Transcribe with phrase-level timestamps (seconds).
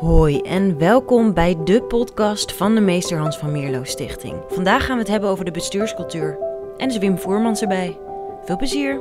[0.00, 4.34] Hoi en welkom bij de podcast van de Meester Hans van Mierlo Stichting.
[4.48, 6.38] Vandaag gaan we het hebben over de bestuurscultuur.
[6.76, 7.98] En is Wim Voermans erbij.
[8.44, 9.00] Veel plezier!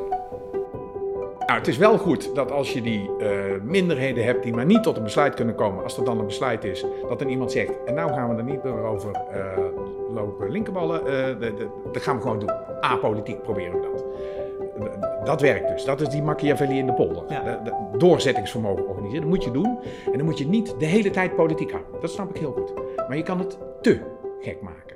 [1.39, 3.29] Nou, het is wel goed dat als je die uh,
[3.63, 6.63] minderheden hebt die maar niet tot een besluit kunnen komen, als er dan een besluit
[6.63, 9.57] is, dat dan iemand zegt, en nou gaan we er niet meer over uh,
[10.13, 11.01] lopen linkerballen,
[11.39, 11.49] uh,
[11.91, 12.51] dat gaan we gewoon doen.
[12.81, 14.05] Apolitiek proberen we dat.
[15.23, 15.85] Dat werkt dus.
[15.85, 17.23] Dat is die Machiavelli in de polder.
[17.29, 17.61] Ja.
[17.97, 19.21] doorzettingsvermogen organiseren.
[19.21, 19.79] Dat moet je doen.
[20.05, 22.01] En dan moet je niet de hele tijd politiek houden.
[22.01, 22.73] Dat snap ik heel goed.
[23.07, 23.99] Maar je kan het te
[24.39, 24.94] gek maken.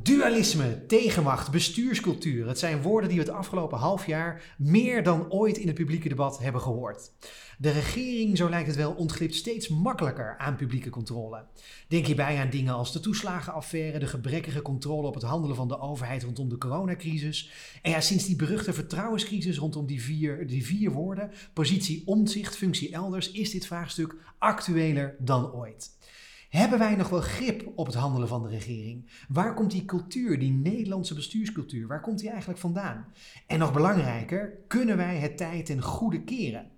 [0.00, 2.48] Dualisme, tegenmacht, bestuurscultuur.
[2.48, 6.08] Het zijn woorden die we het afgelopen half jaar meer dan ooit in het publieke
[6.08, 7.10] debat hebben gehoord.
[7.58, 11.44] De regering, zo lijkt het wel, ontglipt steeds makkelijker aan publieke controle.
[11.88, 15.80] Denk hierbij aan dingen als de toeslagenaffaire, de gebrekkige controle op het handelen van de
[15.80, 17.50] overheid rondom de coronacrisis.
[17.82, 22.92] En ja, sinds die beruchte vertrouwenscrisis rondom die vier, die vier woorden, positie omzicht, functie
[22.92, 25.90] elders, is dit vraagstuk actueler dan ooit.
[26.52, 29.10] Hebben wij nog wel grip op het handelen van de regering?
[29.28, 33.06] Waar komt die cultuur, die Nederlandse bestuurscultuur, waar komt die eigenlijk vandaan?
[33.46, 36.70] En nog belangrijker, kunnen wij het tijd ten goede keren?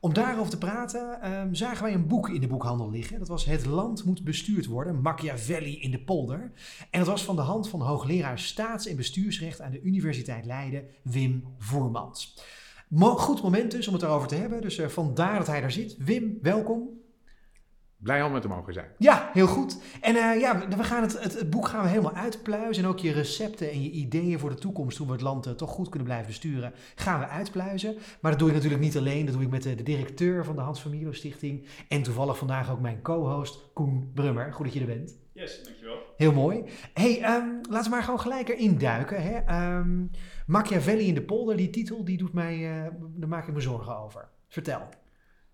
[0.00, 3.18] Om daarover te praten um, zagen wij een boek in de boekhandel liggen.
[3.18, 6.52] Dat was Het land moet bestuurd worden, Machiavelli in de polder.
[6.90, 10.84] En dat was van de hand van hoogleraar staats- en bestuursrecht aan de Universiteit Leiden,
[11.02, 12.38] Wim Voermans.
[12.98, 15.96] Goed moment dus om het erover te hebben, dus uh, vandaar dat hij daar zit.
[15.96, 16.98] Wim, welkom
[17.98, 18.86] blij om met te mogen zijn.
[18.98, 19.78] Ja, heel goed.
[20.00, 22.84] En uh, ja, we gaan het, het, boek gaan we helemaal uitpluizen.
[22.84, 25.52] En ook je recepten en je ideeën voor de toekomst, hoe we het land uh,
[25.52, 27.96] toch goed kunnen blijven besturen, gaan we uitpluizen.
[28.20, 29.24] Maar dat doe ik natuurlijk niet alleen.
[29.24, 31.66] Dat doe ik met de, de directeur van de Hans van Mierlo Stichting.
[31.88, 34.52] En toevallig vandaag ook mijn co-host Koen Brummer.
[34.52, 35.16] Goed dat je er bent.
[35.32, 35.98] Yes, dankjewel.
[36.16, 36.64] Heel mooi.
[36.94, 39.22] hey, um, laten we maar gewoon gelijk erin duiken.
[39.22, 39.76] Hè?
[39.76, 40.10] Um,
[40.46, 43.98] Machiavelli in de polder, die titel, die doet mij, uh, daar maak ik me zorgen
[43.98, 44.28] over.
[44.48, 44.88] Vertel.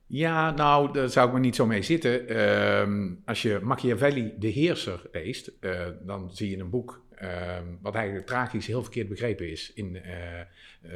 [0.06, 2.32] Ja, nou, daar zou ik me niet zo mee zitten.
[2.32, 7.94] Uh, als je Machiavelli de Heerser leest, uh, dan zie je een boek uh, wat
[7.94, 10.92] eigenlijk tragisch heel verkeerd begrepen is in, uh,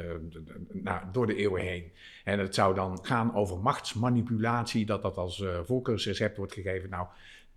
[0.71, 1.91] nou, door de eeuwen heen.
[2.23, 6.89] En het zou dan gaan over machtsmanipulatie, dat dat als voorkeursrecept wordt gegeven.
[6.89, 7.07] Nou,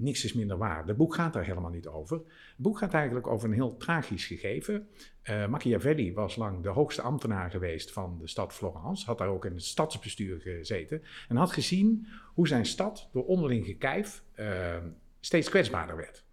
[0.02, 0.86] niks is minder waar.
[0.86, 2.16] Het boek gaat daar helemaal niet over.
[2.16, 4.88] Het boek gaat eigenlijk over een heel tragisch gegeven.
[5.30, 9.44] Uh, Machiavelli was lang de hoogste ambtenaar geweest van de stad Florence, had daar ook
[9.44, 14.76] in het stadsbestuur gezeten en had gezien hoe zijn stad door onderling gekijf uh,
[15.20, 16.24] steeds kwetsbaarder werd.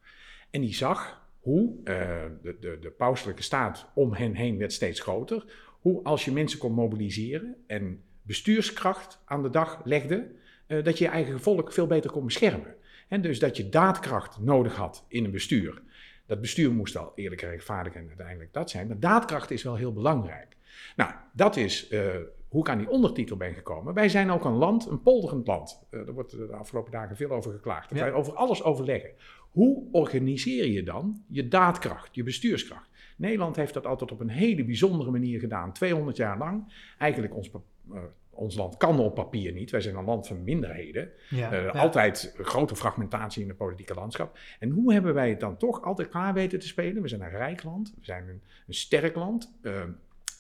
[0.50, 1.84] En die zag hoe uh,
[2.42, 5.46] de, de, de pauselijke staat om hen heen werd steeds groter,
[5.82, 10.32] hoe als je mensen kon mobiliseren en bestuurskracht aan de dag legde,
[10.68, 12.76] dat je je eigen volk veel beter kon beschermen.
[13.10, 15.82] En dus dat je daadkracht nodig had in een bestuur.
[16.26, 18.88] Dat bestuur moest al eerlijk, rechtvaardig en uiteindelijk dat zijn.
[18.88, 20.58] Maar daadkracht is wel heel belangrijk.
[20.96, 22.02] Nou, dat is uh,
[22.48, 23.94] hoe ik aan die ondertitel ben gekomen.
[23.94, 25.82] Wij zijn ook een land, een polderend land.
[25.92, 27.90] Uh, er wordt de afgelopen dagen veel over geklaagd.
[27.90, 28.04] Dat ja.
[28.04, 29.12] wij over alles overleggen.
[29.52, 32.90] Hoe organiseer je dan je daadkracht, je bestuurskracht?
[33.18, 36.74] Nederland heeft dat altijd op een hele bijzondere manier gedaan, 200 jaar lang.
[36.98, 37.50] Eigenlijk ons
[37.92, 38.00] uh,
[38.40, 39.72] ons land kan op papier niet.
[39.72, 41.10] Wij zijn een land van minderheden.
[41.30, 41.70] Ja, uh, ja.
[41.70, 44.38] Altijd grote fragmentatie in het politieke landschap.
[44.60, 47.02] En hoe hebben wij het dan toch altijd klaar weten te spelen?
[47.02, 49.58] We zijn een rijk land, we zijn een, een sterk land.
[49.62, 49.82] Uh,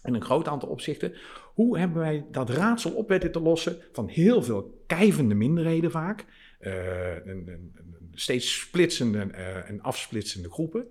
[0.04, 1.14] in een groot aantal opzichten.
[1.54, 6.26] Hoe hebben wij dat raadsel op weten te lossen van heel veel kijvende minderheden vaak?
[6.62, 9.20] Uh, een, een, een steeds splitsende
[9.66, 10.88] en afsplitsende groepen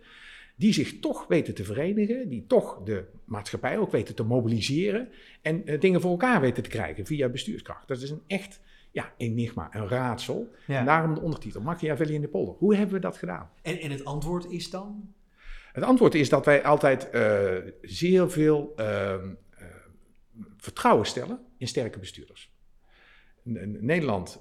[0.58, 5.08] die zich toch weten te verenigen, die toch de maatschappij ook weten te mobiliseren
[5.42, 7.88] en uh, dingen voor elkaar weten te krijgen via bestuurskracht.
[7.88, 8.60] Dat is een echt
[8.91, 10.52] ja, enigma, een raadsel.
[10.66, 10.78] Ja.
[10.78, 12.54] En daarom de ondertitel, Machiavelli in de polder.
[12.54, 13.50] Hoe hebben we dat gedaan?
[13.62, 15.14] En, en het antwoord is dan?
[15.72, 19.14] Het antwoord is dat wij altijd uh, zeer veel uh,
[20.56, 22.56] vertrouwen stellen in sterke bestuurders.
[23.42, 24.40] Nederland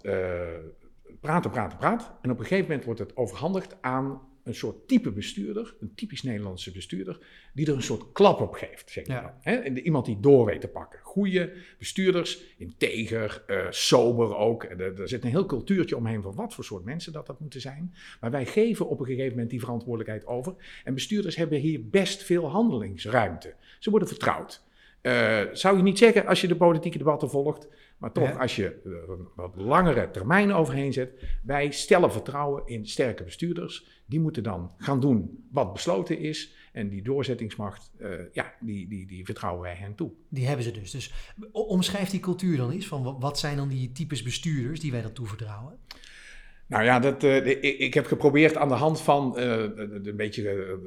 [1.21, 2.07] praten, praten, praten.
[2.21, 6.23] En op een gegeven moment wordt het overhandigd aan een soort type bestuurder, een typisch
[6.23, 7.19] Nederlandse bestuurder,
[7.53, 8.91] die er een soort klap op geeft.
[8.91, 9.37] Zeg ja.
[9.41, 10.99] He, iemand die door weet te pakken.
[11.03, 14.63] Goede bestuurders, integer, uh, sober ook.
[14.63, 17.61] Er, er, zit een heel cultuurtje omheen van wat voor soort mensen dat dat moeten
[17.61, 17.93] zijn.
[18.19, 20.55] Maar wij geven op een gegeven moment die verantwoordelijkheid over.
[20.83, 23.53] En bestuurders hebben hier best veel handelingsruimte.
[23.79, 24.65] Ze worden vertrouwd.
[25.01, 27.67] Uh, zou je niet zeggen als je de politieke debatten volgt,
[27.97, 28.35] maar toch ja.
[28.35, 31.09] als je er een wat langere termijn overheen zet.
[31.43, 34.03] Wij stellen vertrouwen in sterke bestuurders.
[34.05, 36.55] Die moeten dan gaan doen wat besloten is.
[36.71, 40.11] En die doorzettingsmacht, uh, ja, die, die, die vertrouwen wij hen toe.
[40.29, 40.91] Die hebben ze dus.
[40.91, 41.13] Dus
[41.51, 42.87] omschrijf die cultuur dan eens.
[42.87, 45.77] Van wat zijn dan die types bestuurders die wij dat toevertrouwen?
[46.67, 49.61] Nou ja, dat, uh, ik, ik, heb geprobeerd aan de hand van uh,
[50.03, 50.79] een beetje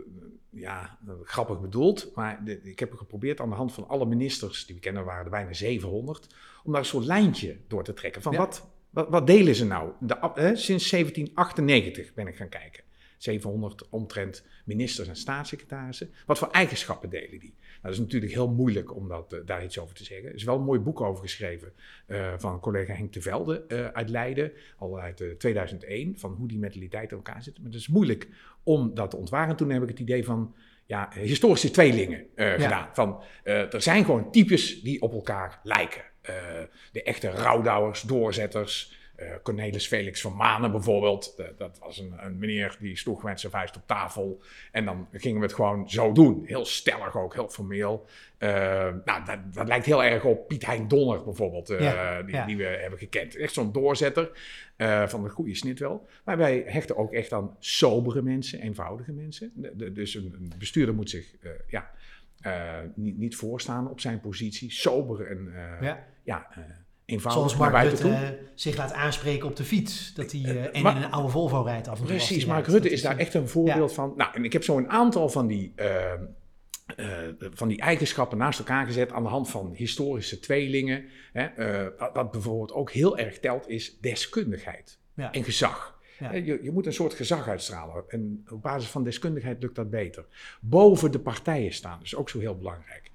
[0.50, 4.74] ja, grappig bedoeld, maar de, ik heb geprobeerd aan de hand van alle ministers die
[4.74, 8.22] we kennen, waren er bijna 700, om daar een soort lijntje door te trekken.
[8.22, 8.38] Van ja.
[8.38, 9.90] wat, Wat, wat delen ze nou?
[9.98, 10.14] De,
[10.54, 12.82] sinds 1798 ben ik gaan kijken.
[13.22, 16.10] 700 omtrent ministers en staatssecretarissen.
[16.26, 17.54] Wat voor eigenschappen delen die?
[17.60, 20.28] Nou, dat is natuurlijk heel moeilijk om dat, uh, daar iets over te zeggen.
[20.28, 21.72] Er is wel een mooi boek over geschreven
[22.06, 26.58] uh, van collega Henk de Velde uh, uit Leiden, al uit 2001, van hoe die
[26.58, 27.56] mentaliteit in elkaar zit.
[27.56, 28.28] Maar het is moeilijk
[28.62, 29.56] om dat te ontwaren.
[29.56, 30.54] Toen heb ik het idee van
[30.86, 32.58] ja, historische tweelingen ja.
[32.58, 32.88] gedaan.
[32.92, 36.02] Van, er zijn gewoon types die op elkaar lijken.
[36.92, 38.99] de echte rouwdouwers, doorzetters,
[39.42, 41.42] Cornelis Felix van Manen bijvoorbeeld.
[41.56, 44.42] dat was een, een, meneer die sloeg met zijn vuist op tafel.
[44.72, 46.42] En dan gingen we het gewoon zo doen.
[46.46, 48.06] Heel stellig ook, heel formeel.
[48.38, 48.48] Uh,
[49.04, 52.46] nou, dat, dat, lijkt heel erg op Piet Hein Donner bijvoorbeeld, uh, ja, die, ja.
[52.46, 53.36] die, we hebben gekend.
[53.36, 54.30] Echt zo'n doorzetter
[55.06, 56.08] van de goede snit wel.
[56.24, 59.52] Maar wij hechten ook echt aan sobere mensen, eenvoudige mensen.
[59.54, 61.34] De, de, dus een, een, bestuurder moet zich
[61.68, 61.90] ja,
[62.94, 64.72] niet, niet voorstaan op zijn positie.
[64.72, 66.06] Sober en ja.
[66.22, 66.48] ja
[67.18, 70.14] Zoals Mark Rutte uh, zich laat aanspreken op de fiets.
[70.14, 72.14] Dat hij uh, en maar, in een oude Volvo rijdt af en toe.
[72.14, 73.94] Precies, Mark Rutte is daar echt een voorbeeld ja.
[73.94, 74.12] van.
[74.16, 76.12] Nou, en ik heb zo een aantal van die, uh,
[77.54, 81.04] van die eigenschappen naast elkaar gezet aan de hand van historische tweelingen.
[81.32, 81.48] Hè,
[81.98, 85.32] wat, wat, bijvoorbeeld ook heel erg telt is deskundigheid ja.
[85.32, 85.98] en gezag.
[86.18, 86.32] Ja.
[86.32, 88.04] Je, je, moet een soort gezag uitstralen.
[88.08, 90.24] En op basis van deskundigheid lukt dat beter.
[90.60, 93.09] Boven de partijen staan, dat is ook zo heel belangrijk.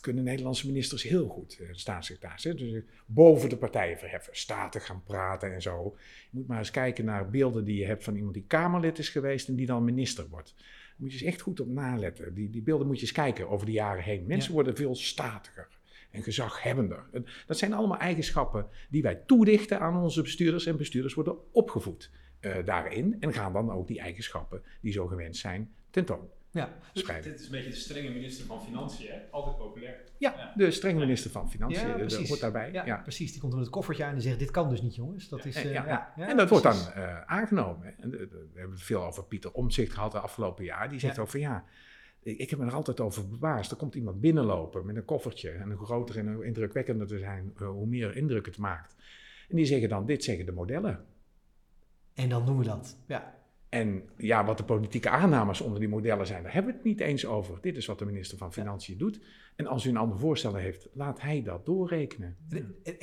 [0.00, 2.44] Dat kunnen Nederlandse ministers heel goed, de staatssecretaris.
[2.44, 2.54] Hè?
[2.54, 5.96] Dus boven de partijen verheffen, staten gaan praten en zo.
[6.30, 9.08] Je moet maar eens kijken naar beelden die je hebt van iemand die Kamerlid is
[9.08, 10.54] geweest en die dan minister wordt.
[10.56, 12.34] Daar moet je eens echt goed op naletten.
[12.34, 14.26] Die, die beelden moet je eens kijken over de jaren heen.
[14.26, 15.68] Mensen worden veel statiger
[16.10, 17.04] en gezaghebbender.
[17.46, 20.66] Dat zijn allemaal eigenschappen die wij toedichten aan onze bestuurders.
[20.66, 22.10] En bestuurders worden opgevoed
[22.40, 26.28] uh, daarin en gaan dan ook die eigenschappen die zo gewend zijn tentoon.
[26.52, 26.78] Ja.
[26.92, 29.18] Dit is een beetje de strenge minister van Financiën, hè?
[29.30, 30.04] altijd populair.
[30.18, 30.52] Ja, ja.
[30.56, 32.72] de strenge minister van Financiën, ja, dat hoort daarbij.
[32.72, 33.32] Ja, precies.
[33.32, 35.28] Die komt met het koffertje aan en zegt, dit kan dus niet jongens.
[35.28, 37.98] Dat is, uh, ja, En dat wordt dan uh, aangenomen.
[37.98, 40.88] En, uh, we hebben het veel over Pieter Omtzigt gehad de afgelopen jaar.
[40.88, 41.64] Die zegt ook van ja,
[42.22, 43.70] ik heb me er altijd over bewaard.
[43.70, 45.50] Er komt iemand binnenlopen met een koffertje.
[45.50, 48.96] En hoe groter en hoe indrukwekkender te zijn, hoe meer indruk het maakt.
[49.48, 51.04] En die zeggen dan, dit zeggen de modellen.
[52.14, 53.39] En dan doen we dat, ja.
[53.70, 57.00] En ja, wat de politieke aannames onder die modellen zijn, daar hebben we het niet
[57.00, 57.58] eens over.
[57.60, 59.20] Dit is wat de minister van Financiën doet.
[59.56, 62.36] En als u een ander voorstel heeft, laat hij dat doorrekenen.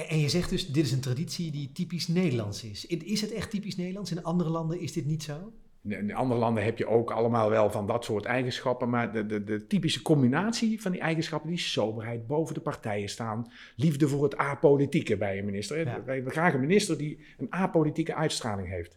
[0.10, 2.86] En je zegt dus, dit is een traditie die typisch Nederlands is.
[2.86, 4.12] Is het echt typisch Nederlands?
[4.12, 5.54] In andere landen is dit niet zo?
[5.82, 8.90] In andere landen heb je ook allemaal wel van dat soort eigenschappen.
[8.90, 13.52] Maar de, de, de typische combinatie van die eigenschappen, die soberheid, boven de partijen staan.
[13.76, 15.78] Liefde voor het apolitieke bij een minister.
[15.78, 16.04] Ja.
[16.04, 18.97] Wij hebben graag een minister die een apolitieke uitstraling heeft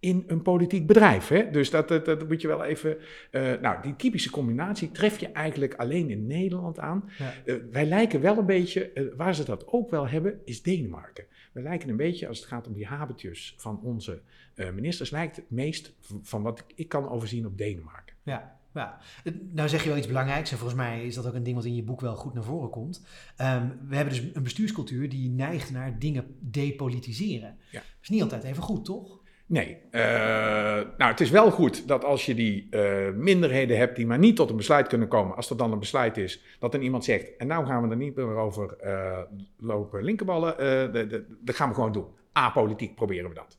[0.00, 1.28] in een politiek bedrijf.
[1.28, 1.50] Hè?
[1.50, 2.96] Dus dat, dat, dat, moet je wel even.
[3.30, 7.10] Uh, nou, die typische combinatie tref je eigenlijk alleen in Nederland aan.
[7.18, 7.32] Ja.
[7.44, 11.24] Uh, wij lijken wel een beetje, uh, waar ze dat ook wel hebben, is Denemarken.
[11.52, 14.20] We lijken een beetje, als het gaat om die habitus van onze
[14.74, 18.14] ministers, lijkt het meest van wat ik, ik kan overzien op Denemarken.
[18.22, 18.56] Ja.
[18.74, 18.98] Ja,
[19.52, 21.64] nou zeg je wel iets belangrijks en volgens mij is dat ook een ding wat
[21.64, 23.06] in je boek wel goed naar voren komt.
[23.40, 27.56] Um, we hebben dus een bestuurscultuur die neigt naar dingen depolitiseren.
[27.70, 27.78] Ja.
[27.78, 29.20] Dat is niet altijd even goed, toch?
[29.48, 29.78] Nee.
[29.90, 30.00] Uh,
[30.96, 34.36] nou, het is wel goed dat als je die uh, minderheden hebt die maar niet
[34.36, 37.36] tot een besluit kunnen komen, als er dan een besluit is, dat dan iemand zegt,
[37.36, 39.18] en nou gaan we er niet meer over uh,
[39.58, 40.56] lopen linkerballen,
[41.40, 42.06] dat gaan we gewoon doen.
[42.32, 43.58] Apolitiek proberen we dat.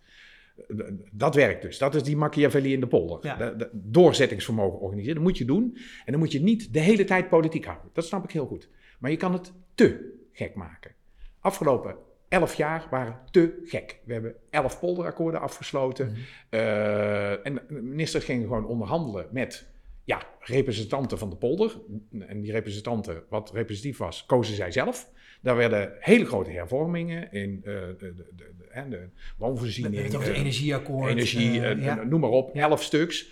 [1.12, 1.78] Dat werkt dus.
[1.78, 3.20] Dat is die Machiavelli in de polder.
[3.22, 3.36] Ja.
[3.36, 5.16] De, de doorzettingsvermogen organiseren.
[5.16, 5.78] Dat moet je doen.
[6.06, 7.90] En dan moet je niet de hele tijd politiek houden.
[7.94, 8.70] Dat snap ik heel goed.
[9.00, 10.92] Maar je kan het te gek maken.
[11.40, 11.96] Afgelopen
[12.30, 14.00] elf jaar waren te gek.
[14.06, 16.08] We hebben elf polderakkoorden afgesloten.
[16.08, 16.16] Mm
[17.44, 19.68] en de ministers gingen gewoon onderhandelen met
[20.04, 21.80] ja, representanten van de polder.
[22.20, 25.10] En die representanten, wat representatief was, kozen zij zelf.
[25.42, 30.12] Daar werden hele grote hervormingen in uh, de, de, de, de, woonvoorziening.
[30.12, 31.10] Het energieakkoord.
[31.10, 32.04] Energie, ja.
[32.04, 33.30] noem maar op, elf stuks.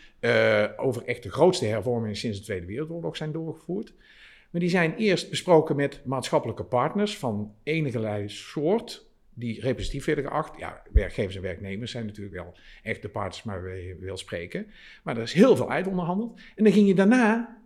[0.77, 3.93] over echt de grootste hervormingen sinds de Tweede Wereldoorlog zijn doorgevoerd.
[4.57, 10.59] Maar die zijn eerst besproken met maatschappelijke partners van enige soort, die representatief werden geacht.
[10.59, 14.67] Ja, werkgevers en werknemers zijn natuurlijk wel echt de partners waar we wil spreken.
[15.03, 16.39] Maar er is heel veel uit onderhandeld.
[16.55, 17.57] En dan ging je daarna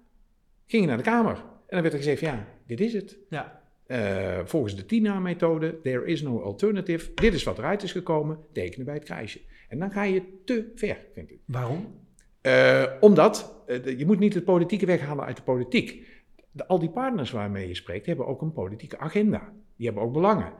[0.65, 1.35] ging je naar de Kamer.
[1.35, 3.17] En dan werd er gezegd, ja, dit is het.
[3.29, 3.61] Ja.
[3.87, 7.13] Uh, volgens de TINA-methode, there is no alternative.
[7.13, 9.41] Dit is wat eruit is gekomen, tekenen bij het kruisje.
[9.69, 11.39] En dan ga je te ver, vind ik.
[11.45, 11.99] Waarom?
[12.41, 16.09] Uh, omdat uh, je moet niet het politieke weghalen uit de politiek
[16.51, 19.53] de, al die partners waarmee je spreekt, hebben ook een politieke agenda.
[19.75, 20.53] Die hebben ook belangen.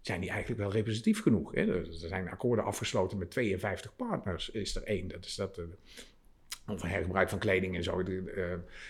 [0.00, 1.54] Zijn die eigenlijk wel representatief genoeg?
[1.54, 1.78] Hè?
[1.78, 5.08] Er zijn akkoorden afgesloten met 52 partners, is er één.
[5.08, 5.58] Dat is dat.
[5.58, 5.64] Uh,
[6.68, 8.02] over hergebruik van kleding en zo.
[8.02, 8.22] De,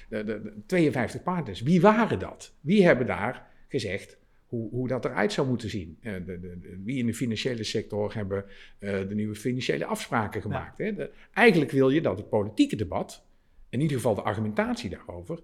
[0.09, 1.61] de, de, 52 partners.
[1.63, 2.55] Wie waren dat?
[2.61, 5.99] Wie hebben daar gezegd: hoe, hoe dat eruit zou moeten zien.
[6.01, 8.45] Eh, de, de, de- wie in de financiële sector hebben
[8.79, 10.79] eh, de nieuwe financiële afspraken gemaakt.
[10.79, 11.09] Hè?
[11.33, 13.25] Eigenlijk wil je dat het politieke debat,
[13.69, 15.41] in ieder geval de argumentatie daarover,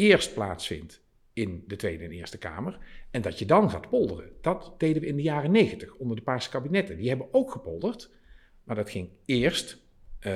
[0.00, 1.02] eerst plaatsvindt
[1.32, 2.78] in de Tweede en Eerste Kamer.
[3.10, 4.30] En dat je dan gaat polderen.
[4.40, 6.96] Dat deden we in de jaren negentig onder de Paarse kabinetten.
[6.96, 8.10] Die hebben ook gepolderd,
[8.64, 9.78] maar dat ging eerst
[10.18, 10.32] eh,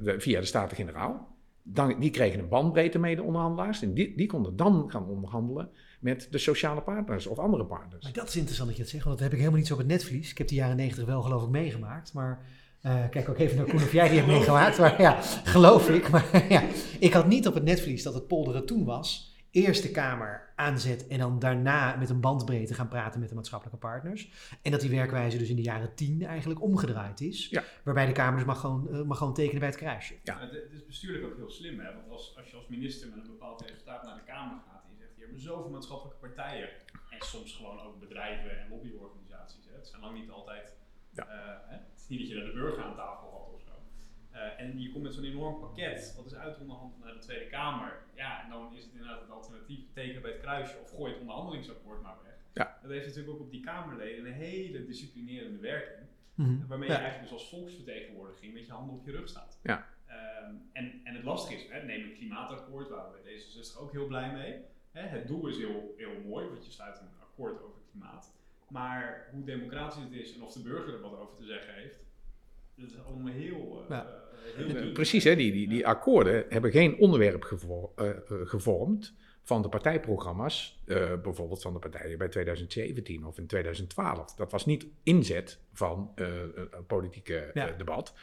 [0.00, 1.34] via de Staten-Generaal.
[1.62, 3.82] Dan, die kregen een bandbreedte mee, de onderhandelaars.
[3.82, 5.70] En die, die konden dan gaan onderhandelen
[6.00, 8.04] met de sociale partners of andere partners.
[8.04, 9.74] Maar dat is interessant dat je het zegt, want dat heb ik helemaal niet zo
[9.74, 10.30] op het netvlies.
[10.30, 12.46] Ik heb de jaren negentig wel geloof ik meegemaakt, maar
[12.80, 14.78] eh, kijk ook even naar Koen of jij die hebt meegemaakt.
[14.78, 16.08] Maar ja, geloof ik.
[16.10, 16.62] Maar ja,
[17.00, 19.34] ik had niet op het netvlies dat het polderen toen was.
[19.50, 23.80] Eerst de Kamer aanzet en dan daarna met een bandbreedte gaan praten met de maatschappelijke
[23.80, 24.30] partners.
[24.62, 27.48] En dat die werkwijze dus in de jaren tien eigenlijk omgedraaid is.
[27.48, 27.64] Ja.
[27.84, 30.14] Waarbij de Kamer dus mag gewoon, mag gewoon tekenen bij het kruisje.
[30.22, 30.38] Ja.
[30.38, 31.94] Het, het is bestuurlijk ook heel slim, hè?
[31.94, 34.90] want als, als je als minister met een bepaald resultaat naar de Kamer gaat en
[34.90, 36.68] je zegt, hier hebben zoveel maatschappelijke partijen
[37.10, 39.64] en soms gewoon ook bedrijven en lobbyorganisaties.
[39.66, 39.76] Hè?
[39.76, 40.74] Het zijn lang niet altijd,
[41.16, 41.26] Ja.
[41.28, 41.76] eh, hè?
[41.76, 43.70] het is niet dat je naar de burger aan tafel had of zo.
[44.30, 48.02] Eh, en je komt met zo'n enorm pakket, wat is uitonderhandeld naar de Tweede Kamer.
[48.14, 51.20] Ja, en dan is het inderdaad het alternatief, tekenen bij het kruisje of gooi het
[51.20, 52.34] onderhandelingsakkoord maar weg.
[52.52, 52.78] Ja.
[52.82, 56.06] Dat heeft natuurlijk ook op die Kamerleden een hele disciplinerende werking.
[56.34, 56.66] Mhm.
[56.66, 57.00] Waarmee je Ja.
[57.00, 59.58] eigenlijk dus als volksvertegenwoordiging met je handen op je rug staat.
[59.62, 59.86] Ja.
[60.06, 63.92] Ehm, en, en het lastige is, hè, neem een klimaatakkoord, waar we bij D66 ook
[63.92, 64.60] heel blij mee.
[64.90, 68.34] Hè, het doel is heel, heel mooi, want je sluit een akkoord over klimaat.
[68.68, 71.98] Maar hoe democratisch het is en of de burger er wat over te zeggen heeft,
[72.74, 74.06] dat is allemaal heel, eh, Ja.
[74.56, 74.92] heel.
[74.92, 78.10] Precies, hè, die, die, die akkoorden hebben geen onderwerp gevo- eh,
[78.44, 84.34] gevormd van de partijprogramma's, eh, bijvoorbeeld van de partijen bij 2017 of in 2012.
[84.34, 87.70] Dat was niet inzet van eh, een, politieke Ja.
[87.70, 88.14] debat.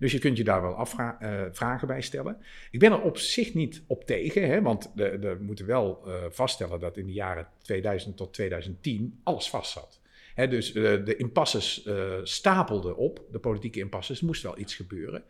[0.00, 2.36] Dus je kunt je daar wel eh, vragen bij stellen.
[2.70, 6.80] Ik ben er op zich niet op tegen, hè, want we moeten wel eh, vaststellen
[6.80, 10.00] dat in de jaren 2000 tot 2010 alles vast zat.
[10.34, 11.88] Dus eh, de impasses
[12.22, 15.24] stapelden op, de politieke impasses, moest wel iets gebeuren.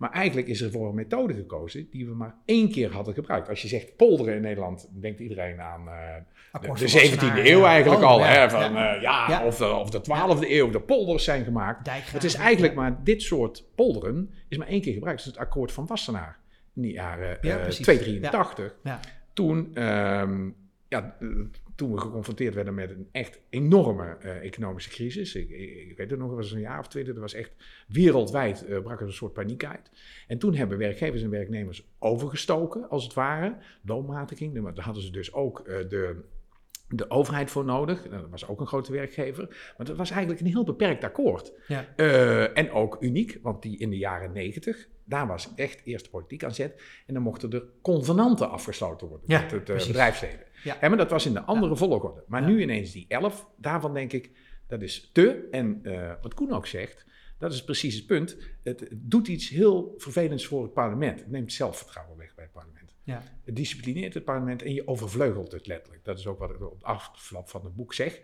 [0.00, 3.48] Maar eigenlijk is er voor een methode gekozen die we maar één keer hadden gebruikt.
[3.48, 7.04] Als je zegt polderen in Nederland, denkt iedereen aan eh, de, Akkoord de van 17e
[7.10, 7.66] Wassenaar, eeuw ja.
[7.66, 8.24] eigenlijk Oh, al.
[8.24, 9.44] hè, van, eh, ja.
[9.44, 11.90] Of, de, of de 12e eeuw, de polders zijn gemaakt.
[11.90, 15.18] Het is eigenlijk maar dit soort polderen is maar één keer gebruikt.
[15.24, 16.38] Dat is het akkoord van Wassenaar
[16.74, 17.84] in de jaren Ja, eh, precies.
[17.84, 18.74] 283.
[18.82, 19.00] Ja.
[19.32, 20.48] Toen, ehm,
[20.90, 21.28] ja, eh,
[21.74, 25.34] toen we geconfronteerd werden met een echt enorme eh, economische crisis.
[25.34, 27.04] Ik, ik, ik weet het nog, het was een jaar of twee.
[27.04, 27.52] Er was echt
[27.88, 29.90] wereldwijd eh, brak er een soort paniek uit.
[30.26, 33.56] En toen hebben werkgevers en werknemers overgestoken, als het ware.
[33.82, 36.22] Loonmatiging, daar hadden ze dus ook de
[36.92, 38.02] de overheid voor nodig.
[38.02, 39.72] Dat was ook een grote werkgever.
[39.76, 41.52] Maar dat was eigenlijk een heel beperkt akkoord.
[41.66, 41.86] Ja.
[42.54, 46.44] En ook uniek, want die in de jaren negentig, daar was echt eerst de politiek
[46.44, 46.82] aan zet.
[47.06, 49.86] En dan mochten er convenanten afgesloten worden Ja, met het precies.
[49.86, 50.46] bedrijfsleven.
[50.64, 50.76] Ja.
[50.80, 51.76] Maar dat was in de andere Ja.
[51.78, 52.24] volgorde.
[52.26, 54.30] Maar nu ineens die elf, daarvan denk ik,
[54.66, 55.48] dat is te.
[55.50, 57.04] En eh, wat Koen ook zegt,
[57.38, 58.36] dat is precies het punt.
[58.62, 61.18] Het, doet iets heel vervelends voor het parlement.
[61.20, 62.94] Het neemt zelfvertrouwen weg bij het parlement.
[63.04, 63.22] Ja.
[63.44, 66.04] Het disciplineert het parlement en je overvleugelt het letterlijk.
[66.04, 68.20] Dat is ook wat ik op de aflap van het boek zeg.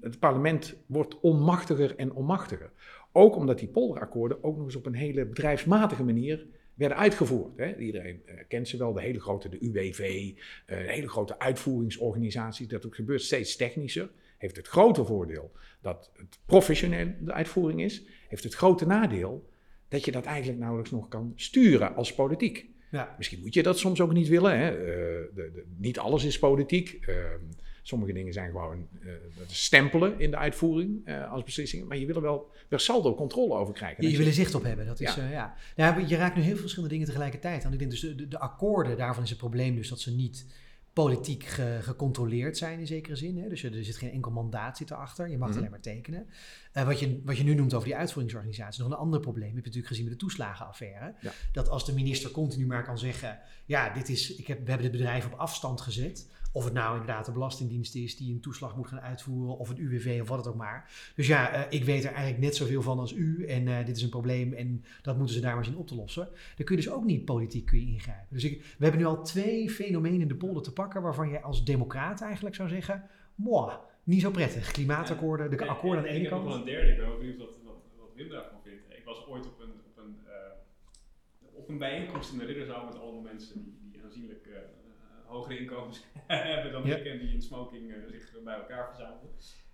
[0.00, 2.70] Het parlement wordt onmachtiger en onmachtiger.
[3.16, 7.56] Ook omdat die polderakkoorden ook nog eens op een hele bedrijfsmatige manier werden uitgevoerd.
[7.56, 7.76] Hè.
[7.76, 10.32] Iedereen eh, kent ze wel, de hele grote, de UWV,
[10.66, 12.68] eh, de hele grote uitvoeringsorganisaties.
[12.68, 14.10] Dat ook gebeurt steeds technischer.
[14.38, 18.04] Heeft het grote voordeel dat het professioneel de uitvoering is.
[18.28, 19.48] Heeft het grote nadeel
[19.88, 22.66] dat je dat eigenlijk nauwelijks nog kan sturen als politiek.
[22.90, 23.14] Ja.
[23.16, 24.58] Misschien moet je dat soms ook niet willen.
[24.58, 24.68] Hè?
[24.70, 24.76] Eh,
[25.34, 26.98] de, de- niet alles is politiek.
[27.84, 29.10] Eh, sommige dingen zijn gewoon eh,
[29.46, 31.86] stempelen in de uitvoering eh, als beslissingen.
[31.86, 34.04] Maar je wil er wel per saldo controle over krijgen.
[34.04, 34.86] Je, je wil er zicht op hebben.
[34.86, 35.28] Dat is, Ja.
[35.30, 35.54] ja.
[35.76, 37.72] Nou, je raakt nu heel veel verschillende dingen tegelijkertijd aan.
[37.72, 40.46] Ik denk dus de, de, de akkoorden, daarvan is het probleem dus dat ze niet
[40.92, 43.38] politiek ge- gecontroleerd zijn in zekere zin.
[43.38, 43.48] Hè?
[43.48, 45.28] Dus er er zit geen enkel mandaat zit erachter.
[45.30, 45.58] Je mag het Mhm.
[45.58, 46.26] alleen maar tekenen.
[46.72, 49.46] Eh, wat, je, wat je nu noemt over die uitvoeringsorganisatie, nog een ander probleem.
[49.48, 51.14] Heb je natuurlijk gezien met de toeslagenaffaire.
[51.20, 51.32] Ja.
[51.52, 54.90] Dat als de minister continu maar kan zeggen, ja, dit is, ik heb, we hebben
[54.90, 56.28] dit bedrijf op afstand gezet.
[56.54, 59.78] Of het nou inderdaad de Belastingdienst is die een toeslag moet gaan uitvoeren, of het
[59.78, 60.90] UWV of wat het ook maar.
[61.14, 63.96] Dus ja, eh, ik weet er eigenlijk net zoveel van als u en eh, dit
[63.96, 66.28] is een probleem en dat moeten ze daar maar zien op te lossen.
[66.56, 68.26] Dan kun je dus ook niet politiek kun je ingrijpen.
[68.30, 71.40] Dus ik, we hebben nu al twee fenomenen in de polder te pakken waarvan je
[71.40, 74.70] als democraat eigenlijk zou zeggen, mooi, niet zo prettig.
[74.70, 76.66] Klimaatakkoorden, de akkoorden aan de en ene Ik heb nog wel kant.
[76.66, 78.82] een derde, ik ben wel benieuwd wat, wat, wat Wim daarvan vindt.
[78.88, 82.98] Ik was ooit op een, op een, eh, op een bijeenkomst in de Ridderzaal met
[82.98, 84.48] allemaal mensen die, die aanzienlijk
[85.34, 89.30] hogere inkomens hebben dan ik en die in smoking eh, zich bij elkaar verzamelden.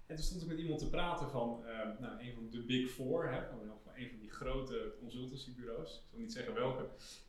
[0.06, 2.90] En toen stond ik met iemand te praten van eh, nou, een van de Big
[2.90, 3.58] Four, hè, van
[3.94, 5.94] een van die grote consultancybureaus.
[5.94, 6.88] Ik zal niet zeggen welke.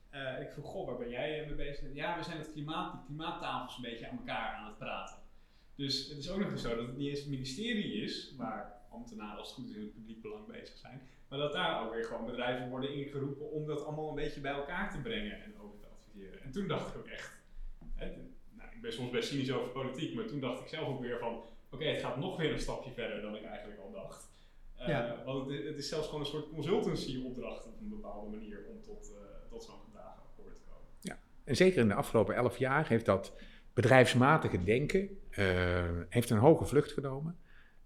[0.10, 1.94] Eh, ik vroeg, goh, waar ben jij mee bezig?
[1.94, 5.18] Ja, we zijn het klimaat, die klimaattafels een beetje aan elkaar aan het praten.
[5.76, 8.82] Dus het is ook nog eens zo dat het niet eens het ministerie is, waar
[8.90, 11.94] ambtenaren als het goed is in het publiek belang bezig zijn, maar dat daar ook
[11.94, 15.54] weer gewoon bedrijven worden ingeroepen om dat allemaal een beetje bij elkaar te brengen en
[15.60, 16.42] over te adviseren.
[16.42, 17.41] En toen dacht ik ook echt,
[18.58, 21.20] nou, ik ben soms best cynisch over politiek, maar toen dacht ik zelf ook weer
[21.20, 24.30] van, oké, het gaat nog weer een stapje verder dan ik eigenlijk al dacht.
[24.82, 25.22] Uh, Ja.
[25.26, 29.12] Want het, het is zelfs gewoon een soort consultancy-opdracht op een bepaalde manier om tot,
[29.16, 31.20] eh, tot zo'n te komen.
[31.44, 33.34] En zeker in de afgelopen elf jaar heeft dat
[33.74, 35.46] bedrijfsmatige denken eh,
[36.10, 37.38] heeft een hoge vlucht genomen.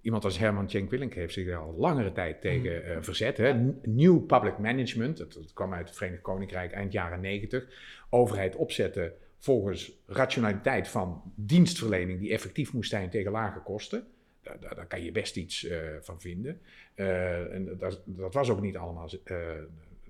[0.02, 3.38] Iemand als Herman Cenk Willink heeft zich al langere tijd tegen eh, verzet.
[3.38, 3.54] Hè.
[3.54, 7.68] N- New public management, dat, dat kwam uit het Verenigd Koninkrijk eind jaren 90.
[8.10, 9.14] Overheid opzetten
[9.46, 14.08] volgens rationaliteit van dienstverlening die effectief moest zijn tegen lage kosten.
[14.42, 16.62] Daar, daar, daar kan je best iets eh, van vinden.
[16.94, 19.38] Eh, en dat, dat was ook niet allemaal eh,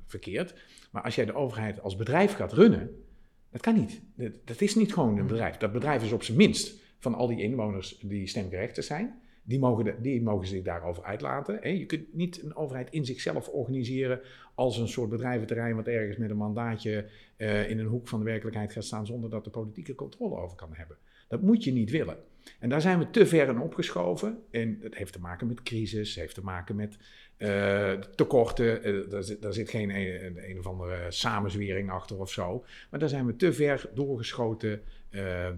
[0.06, 0.54] verkeerd.
[0.92, 3.04] Maar als jij de overheid als bedrijf gaat runnen,
[3.50, 4.02] dat kan niet.
[4.16, 5.58] Dat, dat is niet gewoon een bedrijf.
[5.58, 9.22] Dat bedrijf is op zijn minst van al die inwoners die stemgerechtigd zijn.
[9.48, 11.58] Die mogen, die mogen zich daarover uitlaten.
[11.62, 11.70] hè.
[11.70, 14.20] Je kunt niet een overheid in zichzelf organiseren
[14.56, 18.26] als een soort bedrijventerrein wat ergens met een mandaatje eh, in een hoek van de
[18.26, 20.98] werkelijkheid gaat staan zonder dat de politieke controle over kan hebben.
[21.28, 22.18] Dat moet je niet willen.
[22.60, 24.38] En daar zijn we te ver in opgeschoven.
[24.52, 26.98] En dat heeft te maken met crisis, heeft te maken met
[27.38, 28.84] eh, tekorten.
[28.84, 32.66] Eh, daar, zit, daar zit geen een, een of andere samenzwering achter of zo.
[32.90, 34.82] Maar daar zijn we te ver doorgeschoten,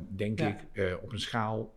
[0.10, 0.58] denk Ja.
[0.74, 1.74] ik, op een schaal.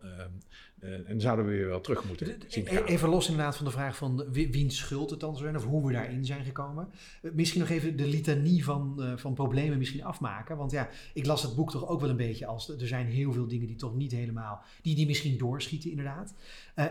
[0.81, 2.83] Eh, en zouden we weer wel terug moeten zien gaan.
[2.83, 5.63] Even los inderdaad van de vraag van wie- wiens schuld het dan zou zijn of
[5.63, 6.89] hoe we daarin zijn gekomen.
[7.21, 10.57] Eh, Misschien nog even de litanie van, eh, van problemen misschien afmaken.
[10.57, 13.33] Want ja, ik las het boek toch ook wel een beetje als er zijn heel
[13.33, 16.33] veel dingen die toch niet helemaal, die, die misschien doorschieten inderdaad.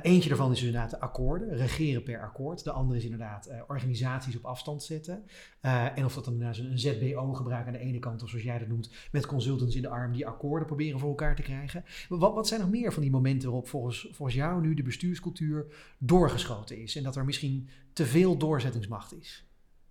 [0.03, 2.65] Eentje daarvan is inderdaad de akkoorden, regeren per akkoord.
[2.65, 5.23] De andere is inderdaad organisaties op afstand zetten.
[5.61, 8.59] Eh, en of dat dan een ZBO gebruiken aan de ene kant of zoals jij
[8.59, 11.85] dat noemt, met consultants in de arm die akkoorden proberen voor elkaar te krijgen.
[12.09, 15.67] Wat, wat zijn nog meer van die momenten waarop volgens, volgens jou nu de bestuurscultuur
[15.99, 19.45] doorgeschoten is en dat er misschien te veel doorzettingsmacht is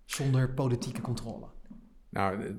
[0.04, 1.46] zonder politieke controle?
[2.08, 2.54] Nou,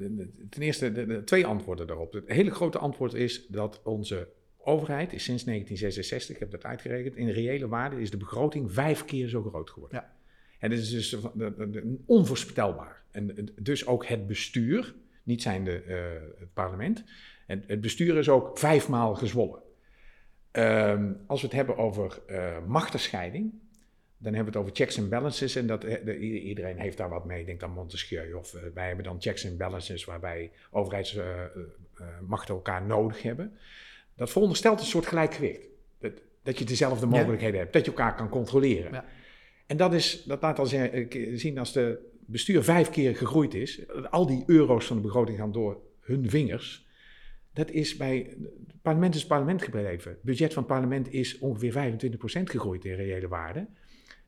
[0.50, 2.13] ten eerste de- de- twee antwoorden daarop.
[2.13, 7.15] Het hele grote antwoord is dat onze overheid is sinds 1966, ik heb dat uitgerekend,
[7.15, 9.97] in reële waarde is de begroting vijf keer zo groot geworden.
[10.00, 10.19] Ja.
[10.62, 11.15] En dat is dus
[12.06, 13.02] onvoorspelbaar.
[13.12, 14.93] En dus ook het bestuur,
[15.24, 15.97] niet zijn de, eh,
[16.39, 17.04] het parlement,
[17.47, 19.60] en het bestuur is ook vijfmaal gezwollen.
[20.52, 23.52] Ehm, als we het hebben over eh machtenscheiding,
[24.17, 25.56] dan hebben we het over checks and balances.
[25.56, 27.45] En dat, eh, de- iedereen heeft daar wat mee.
[27.45, 28.34] Denk aan Montesquieu.
[28.34, 33.58] Of wij hebben dan checks and balances waarbij overheidsmachten elkaar nodig hebben.
[34.15, 35.62] Dat veronderstelt een soort gelijkgewicht.
[36.00, 36.12] Dat,
[36.43, 37.12] dat je dezelfde Ja.
[37.12, 37.74] mogelijkheden hebt.
[37.74, 38.91] Dat je elkaar kan controleren.
[38.91, 39.06] Ja.
[39.71, 43.81] En dat, is, dat laat al eh, zien als de bestuur vijf keer gegroeid is.
[44.10, 46.88] Al die euro's van de begroting gaan door hun vingers.
[47.53, 48.36] Dat is bij.
[48.67, 50.12] Het parlement is parlement gebleven.
[50.12, 53.67] Het budget van het parlement is ongeveer 25% gegroeid in reële waarde.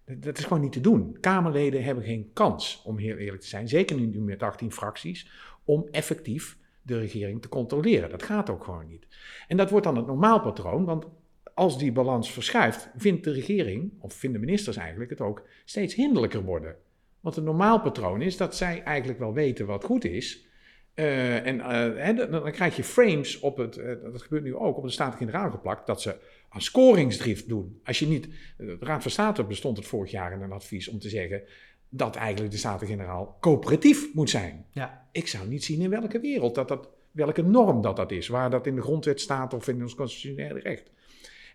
[0.06, 1.18] Dat, is gewoon niet te doen.
[1.20, 5.30] Kamerleden hebben geen kans, om heel eerlijk te zijn, zeker nu met 18 fracties,
[5.64, 8.10] om effectief de regering te controleren.
[8.10, 9.08] Dat gaat ook gewoon niet.
[9.48, 11.06] En dat wordt dan het normaalpatroon, want
[11.54, 16.44] als die balans verschuift, vindt de regering, of vinden ministers eigenlijk, het ook steeds hinderlijker
[16.44, 16.76] worden.
[17.20, 20.48] Want het normaalpatroon is dat zij eigenlijk wel weten wat goed is.
[20.94, 24.84] Eh, en eh, dan krijg je frames op het, eh, dat gebeurt nu ook, op
[24.84, 26.16] de Staten-Generaal geplakt, dat ze
[26.50, 27.80] aan scoringsdrift doen.
[27.84, 31.00] Als je niet, de Raad van State bestond het vorig jaar in een advies om
[31.00, 31.44] te zeggen
[31.90, 34.66] dat eigenlijk de Staten-Generaal coöperatief moet zijn.
[34.72, 38.28] Ja, Ik zou niet zien in welke wereld, dat dat, welke norm dat dat is,
[38.28, 40.92] waar dat in de grondwet staat of in ons constitutionele recht.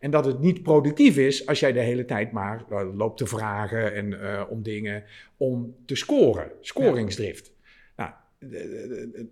[0.00, 3.26] En dat het niet productief is als jij de hele tijd maar eh, loopt te
[3.26, 5.04] vragen en, eh, om dingen
[5.36, 6.50] om te scoren.
[6.60, 7.52] Scoringsdrift.
[7.96, 8.10] Nou,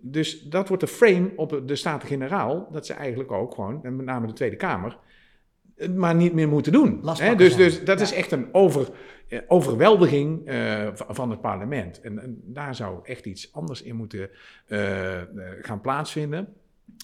[0.01, 4.05] dus dat wordt de frame op de Staten-Generaal, dat ze eigenlijk ook gewoon, en met
[4.05, 4.97] name de Tweede Kamer,
[5.75, 7.01] het maar niet meer moeten doen.
[7.03, 7.35] Hè?
[7.35, 8.05] Dus, dus dat Ja.
[8.05, 8.89] is echt een over,
[9.27, 12.01] eh, overweldiging eh, van het parlement.
[12.01, 14.29] En, en daar zou echt iets anders in moeten
[15.61, 16.53] gaan plaatsvinden.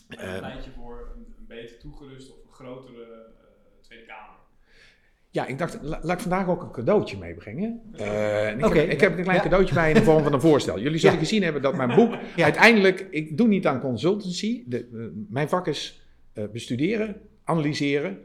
[0.07, 3.31] Eh, een lijntje voor een, beter toegerust of een grotere
[3.93, 4.21] Tweede Kamer.
[5.29, 7.81] Ja, ik dacht, la- laat ik vandaag ook een cadeautje meebrengen.
[7.93, 9.43] Eh, en ik, heb, ik heb een klein ja.
[9.43, 10.79] cadeautje bij in de vorm van een voorstel.
[10.79, 11.21] Jullie zullen Ja.
[11.21, 12.43] gezien hebben dat mijn boek Ja.
[12.43, 14.63] uiteindelijk, ik doe niet aan consultancy.
[14.65, 18.17] De, eh, mijn vak is eh, bestuderen, analyseren.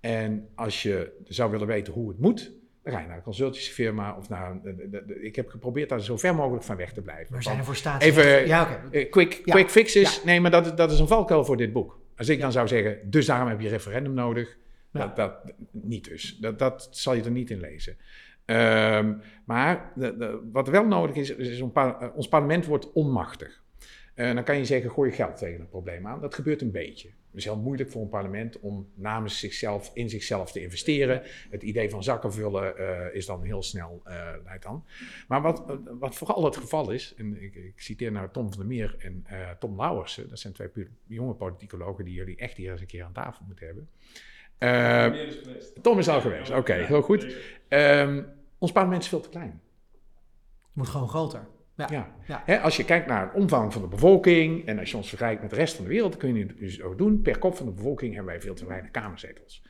[0.00, 4.16] En als je zou willen weten hoe het moet, dan ga je naar een consultancyfirma
[4.16, 6.92] of naar een, de- de- de- ik heb geprobeerd daar zo ver mogelijk van weg
[6.92, 7.32] te blijven.
[7.32, 8.02] waar zijn er voor staat?
[8.02, 9.04] Even- Ja, oké.
[9.04, 9.52] quick, Ja.
[9.54, 10.16] quick fixes.
[10.16, 10.24] Ja.
[10.24, 11.98] Nee, maar dat, dat is een valkuil voor dit boek.
[12.16, 14.56] Als ik dan zou zeggen, dus daarom heb je referendum nodig.
[14.98, 16.36] Dat, dat, niet dus.
[16.40, 17.96] Dat, dat zal je er niet in lezen.
[18.44, 23.62] Ehm, maar de, wat wel nodig is, is een eh, ons parlement wordt onmachtig.
[24.14, 26.20] Eh, dan kan je zeggen, gooi je geld tegen een probleem aan.
[26.20, 27.08] Dat gebeurt een beetje.
[27.08, 31.22] Het is heel moeilijk voor een parlement om namens zichzelf in zichzelf te investeren.
[31.50, 34.84] Het idee van zakken vullen eh, is dan heel snel uh, leidt dan.
[35.28, 38.68] Maar wat, wat vooral het geval is, en ik, ik citeer naar Tom van der
[38.68, 39.26] Meer en
[39.58, 40.68] Tom Lauwersen, dat zijn twee
[41.06, 43.88] jonge politicologen die jullie echt hier eens een keer aan tafel moeten hebben.
[45.82, 47.36] Tom is al geweest, oké, heel goed.
[47.68, 48.22] Ehm,
[48.58, 49.60] ons parlement is veel te klein.
[50.72, 51.46] Moet gewoon groter.
[51.76, 52.14] Ja.
[52.46, 52.56] ja.
[52.56, 55.50] als je kijkt naar het omvang van de bevolking en als je ons vergelijkt met
[55.50, 57.22] de rest van de wereld, dan kun je het dus ook doen.
[57.22, 59.62] Per kop van de bevolking hebben wij veel te weinig kamerzetels.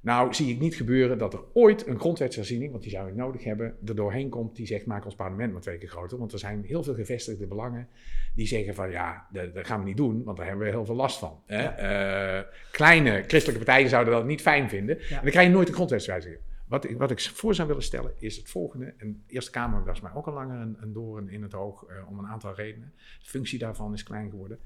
[0.00, 3.44] Nou zie ik niet gebeuren dat er ooit een grondwetsherziening, want die zou je nodig
[3.44, 6.18] hebben, er doorheen komt die zegt maak ons parlement maar twee keer groter.
[6.18, 7.88] Want er zijn heel veel gevestigde belangen
[8.34, 10.84] die zeggen van ja, dat, dat gaan we niet doen, want daar hebben we heel
[10.84, 11.42] veel last van.
[11.46, 11.64] Hè?
[11.64, 14.98] Eh, kleine christelijke partijen zouden dat niet fijn vinden.
[14.98, 16.40] En dan krijg je nooit een grondwetswijziging.
[16.66, 18.94] Wat ik, wat ik voor zou willen stellen is het volgende.
[18.96, 21.90] En de Eerste Kamer was mij ook al langer een, een doorn in het oog
[21.90, 22.92] uh, om een aantal redenen.
[22.96, 24.58] De functie daarvan is klein geworden.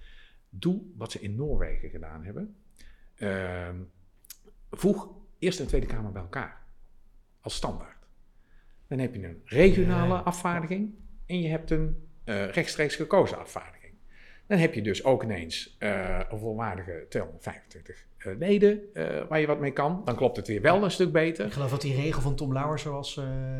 [0.48, 2.56] Doe wat ze in Noorwegen gedaan hebben.
[3.16, 3.68] Uh,
[4.70, 6.62] voeg Eerste en Tweede Kamer bij elkaar.
[7.40, 8.06] Als standaard.
[8.88, 10.94] Dan heb je een regionale afvaardiging
[11.26, 13.92] en je hebt een uh, rechtstreeks gekozen afvaardiging.
[14.46, 18.80] Dan heb je dus ook ineens uh, een volwaardige 225 uh, eh, leden
[19.28, 20.02] waar je wat mee kan.
[20.04, 21.46] Dan klopt het weer wel een stuk beter.
[21.46, 23.14] Ik geloof dat die regel van Tom Lauwers zoals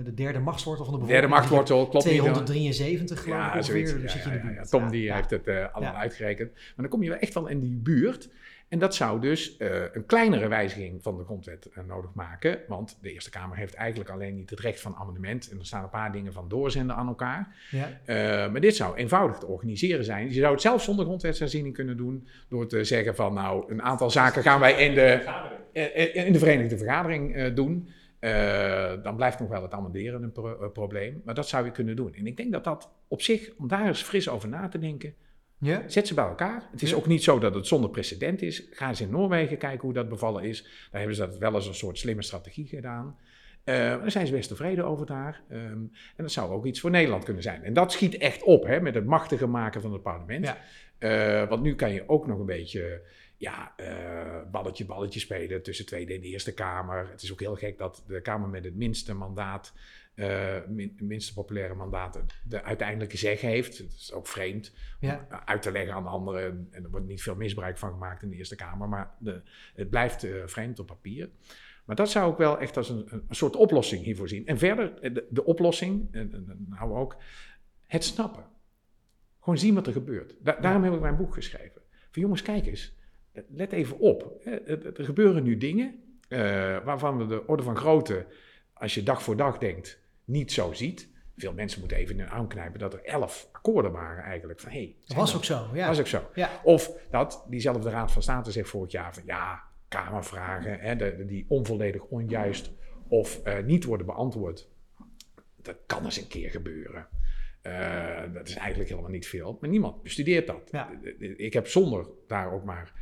[0.04, 1.20] de derde machtswortel van de bevolking...
[1.20, 5.48] Derde machtswortel, klopt 273 geloof ik ja, zoiets, ja, ja, ja, Tom die heeft het
[5.48, 6.52] allemaal uitgerekend.
[6.52, 8.30] Maar dan kom je wel echt wel in die buurt.
[8.74, 12.58] En dat zou dus uh, een kleinere wijziging van de grondwet uh, nodig maken.
[12.68, 15.50] Want de Eerste Kamer heeft eigenlijk alleen niet het recht van amendement.
[15.50, 17.56] En er staan een paar dingen van doorzenden aan elkaar.
[17.70, 17.88] Ja.
[18.06, 20.26] Uh, maar dit zou eenvoudig te organiseren zijn.
[20.26, 22.28] Je zou het zelfs zonder grondwetsherziening kunnen doen.
[22.48, 25.22] Door te zeggen van nou, een aantal zaken gaan wij in de,
[26.12, 27.88] in de Verenigde Vergadering doen.
[29.02, 31.22] dan blijft nog wel het amenderen een pro probleem.
[31.24, 32.14] Maar dat zou je kunnen doen.
[32.14, 35.14] En ik denk dat dat op zich, om daar eens fris over na te denken
[35.58, 35.82] ja.
[35.86, 36.68] Zet ze bij elkaar.
[36.70, 38.66] Het is ook niet zo dat het zonder precedent is.
[38.70, 40.62] Ga eens in Noorwegen kijken hoe dat bevallen is.
[40.62, 43.16] Daar hebben ze dat wel eens een soort slimme strategie gedaan.
[43.64, 45.42] Uh, daar zijn ze best tevreden over daar.
[45.50, 45.58] Um,
[46.16, 47.62] en dat zou ook iets voor Nederland kunnen zijn.
[47.64, 50.46] En dat schiet echt op hè, met het machtiger maken van het parlement.
[50.46, 50.58] Ja.
[50.98, 53.02] Uh, want nu kan je ook nog een beetje
[53.36, 57.08] ja, uh, balletje, balletje spelen tussen Tweede en Eerste Kamer.
[57.10, 59.72] Het is ook heel gek dat de Kamer met het minste mandaat
[60.14, 63.78] uh, min, minste populaire mandaten de uiteindelijke zeg heeft.
[63.78, 65.26] Het is ook vreemd ja.
[65.30, 66.68] om uit te leggen aan de anderen.
[66.70, 69.42] En er wordt niet veel misbruik van gemaakt in de Eerste Kamer, maar de,
[69.74, 71.30] het blijft uh, vreemd op papier.
[71.84, 74.46] Maar dat zou ik wel echt als een, een soort oplossing hiervoor zien.
[74.46, 77.16] En verder, eh, de, de oplossing, en, nou ook,
[77.86, 78.44] het snappen.
[79.40, 80.36] Gewoon zien wat er gebeurt.
[80.40, 81.82] Da daarom heb ik mijn boek geschreven.
[82.10, 82.94] Van jongens, kijk eens,
[83.48, 84.40] let even op.
[84.44, 85.94] Er gebeuren nu dingen
[86.28, 86.38] uh,
[86.84, 88.26] waarvan we de orde van grootte,
[88.72, 91.12] als je dag voor dag denkt, niet zo ziet.
[91.36, 94.60] Veel mensen moeten even in hun arm knijpen dat er elf akkoorden waren eigenlijk.
[94.60, 95.68] Van, hey, dat was ook zo.
[95.72, 95.86] Ja.
[95.86, 96.30] Was ook zo.
[96.34, 96.60] Ja.
[96.62, 101.44] Of dat diezelfde Raad van State zegt vorig jaar van ja, Kamervragen, hè, de, die
[101.48, 102.72] onvolledig, onjuist
[103.08, 104.68] of uh, niet worden beantwoord.
[105.62, 107.08] Dat kan eens een keer gebeuren.
[107.62, 109.58] Uh, dat is eigenlijk helemaal niet veel.
[109.60, 110.68] Maar niemand bestudeert dat.
[110.70, 110.90] Ja.
[111.36, 112.92] Ik heb zonder daar ook maar,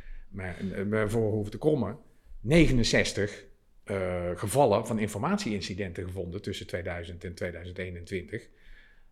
[0.89, 1.97] maar voor hoeven te komen,
[2.39, 3.45] 69
[3.85, 8.47] uh, gevallen van informatieincidenten gevonden tussen 2000 en 2021.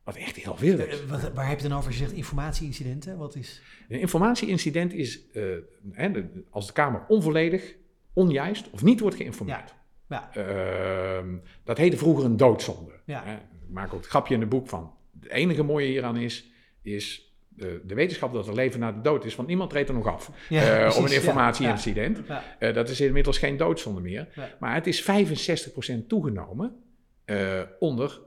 [0.04, 1.06] Wat echt heel veel is.
[1.06, 2.12] Wat, waar heb je dan over gezegd?
[2.12, 3.18] Informatieincidenten?
[3.18, 3.62] Wat is?
[3.90, 6.18] Een informatieincident is uh,
[6.50, 7.76] als de Kamer onvolledig,
[8.14, 9.76] onjuist of niet wordt geïnformeerd.
[10.08, 10.30] Ja.
[10.34, 11.18] ja.
[11.18, 12.92] Ehm, dat heette vroeger een doodzonde.
[13.06, 13.26] Ja.
[13.34, 14.94] Ik maak ook het grapje in het boek van.
[15.20, 19.26] Het enige mooie hieraan is, is de, de, wetenschap dat er leven na de dood
[19.26, 22.22] is, want niemand treedt er nog af ja, uh, om een informatieincident.
[22.28, 22.68] Ja, ja.
[22.68, 24.28] Uh, dat is inmiddels geen doodzonde meer.
[24.60, 26.76] Maar het is 65% toegenomen
[27.26, 28.22] uh, onder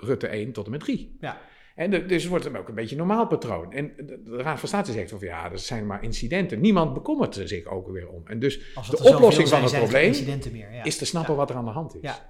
[0.00, 1.16] Rutte 1 tot en met 3.
[1.20, 1.40] Ja.
[1.74, 3.72] En de, dus wordt het ook een beetje een normaal patroon.
[3.72, 6.60] En de, de Raad van State zegt van ja, dat zijn maar incidenten.
[6.60, 8.22] Niemand bekommert er zich ook weer om.
[8.26, 10.14] En dus de oplossing van het probleem
[10.52, 12.22] meer, is te snappen wat er aan de hand is.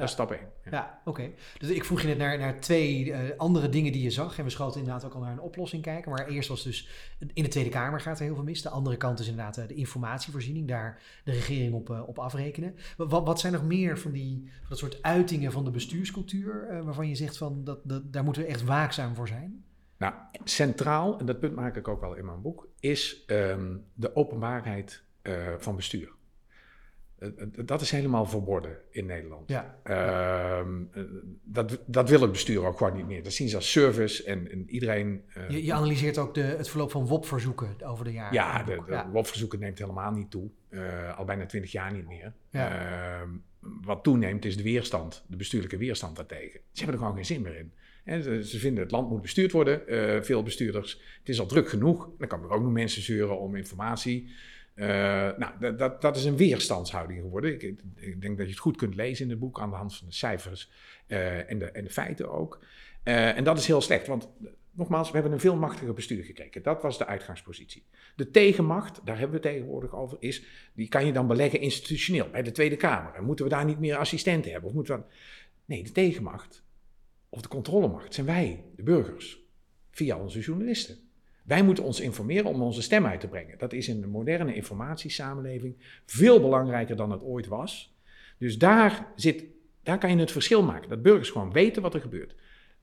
[0.00, 0.40] Dat is stap 1.
[0.70, 1.30] Ja, oké.
[1.58, 4.38] Dus ik vroeg je net naar, naar twee uh, andere dingen die je zag.
[4.38, 6.10] En we schoten inderdaad ook al naar een oplossing kijken.
[6.10, 6.88] Maar eerst was dus
[7.32, 8.62] in de Tweede Kamer gaat er heel veel mis.
[8.62, 10.68] De andere kant is inderdaad uh, de informatievoorziening.
[10.68, 12.76] Daar de regering op, uh, op afrekenen.
[12.96, 16.82] Wat, wat zijn nog meer van, die, van dat soort uitingen van de bestuurscultuur.
[16.84, 19.64] waarvan je zegt van dat, dat, daar moeten we echt waakzaam voor zijn?
[19.98, 24.16] Nou, centraal, en dat punt maak ik ook wel in mijn boek, is um, de
[24.16, 25.02] openbaarheid
[25.58, 26.12] van bestuur.
[27.20, 29.48] Eh, eh, dat is helemaal verboden in Nederland.
[29.48, 29.78] Ja.
[29.82, 31.02] Ehm, eh,
[31.44, 33.22] dat, dat wil het bestuur ook gewoon niet meer.
[33.22, 35.22] Dat zien ze als service en, en iedereen...
[35.48, 38.34] Je, je analyseert ook de, het verloop van WOP-verzoeken over de jaren.
[38.34, 39.10] ja, de, ja.
[39.10, 40.50] WOP-verzoeken neemt helemaal niet toe.
[41.16, 42.32] Al bijna twintig jaar niet meer.
[42.50, 43.20] Ja.
[43.20, 43.28] Ehm,
[43.60, 46.60] wat toeneemt is de weerstand, de bestuurlijke weerstand daartegen.
[46.72, 47.72] Ze hebben er gewoon geen zin meer in.
[48.04, 49.82] En ze, ze vinden het land moet bestuurd worden,
[50.24, 51.00] veel bestuurders.
[51.18, 52.10] Het is al druk genoeg.
[52.18, 54.30] Dan kan er ook nog mensen zeuren om informatie.
[54.80, 54.88] Eh,
[55.36, 57.52] nou, dat, dat, is een weerstandshouding geworden.
[57.52, 57.62] Ik,
[57.96, 60.06] ik denk dat je het goed kunt lezen in het boek aan de hand van
[60.06, 60.70] de cijfers
[61.06, 62.64] eh, en, de, en de feiten ook.
[63.02, 64.28] Eh, en dat is heel slecht, want
[64.70, 66.62] nogmaals, we hebben een veel machtiger bestuur gekregen.
[66.62, 67.84] Dat was de uitgangspositie.
[68.16, 72.30] De tegenmacht, daar hebben we het tegenwoordig over, is, die kan je dan beleggen institutioneel
[72.30, 73.14] bij de Tweede Kamer.
[73.14, 74.68] En moeten we daar niet meer assistenten hebben?
[74.68, 75.02] Of moeten we...
[75.64, 76.64] Nee, de tegenmacht
[77.28, 79.40] of de controlemacht zijn wij, de burgers,
[79.90, 81.09] via onze journalisten.
[81.50, 83.58] Wij moeten ons informeren om onze stem uit te brengen.
[83.58, 87.94] Dat is in de moderne informatiesamenleving veel belangrijker dan het ooit was.
[88.38, 89.44] Dus daar, zit,
[89.82, 90.88] daar kan je het verschil maken.
[90.88, 92.34] Dat burgers gewoon weten wat er gebeurt.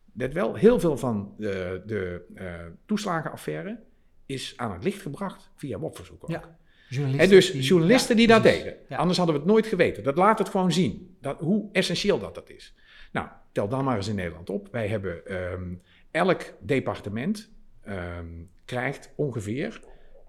[0.06, 2.46] Dat wel heel veel van de, de eh,
[2.86, 3.80] toeslagenaffaire
[4.26, 6.34] is aan het licht gebracht via WOP-verzoeken.
[6.34, 6.58] Ja.
[6.90, 8.64] Journalisten dus die- journalisten ja, die dat precies.
[8.64, 8.80] deden.
[8.90, 8.98] Ja.
[8.98, 10.04] Anders hadden we het nooit geweten.
[10.04, 11.18] Dat laat het gewoon zien.
[11.22, 12.74] Dat, hoe essentieel dat, dat is.
[13.12, 14.68] Nou, tel dan maar eens in Nederland op.
[14.72, 15.74] Wij hebben ehm,
[16.12, 17.56] elk departement
[17.88, 18.26] ehm,
[18.66, 19.82] krijgt ongeveer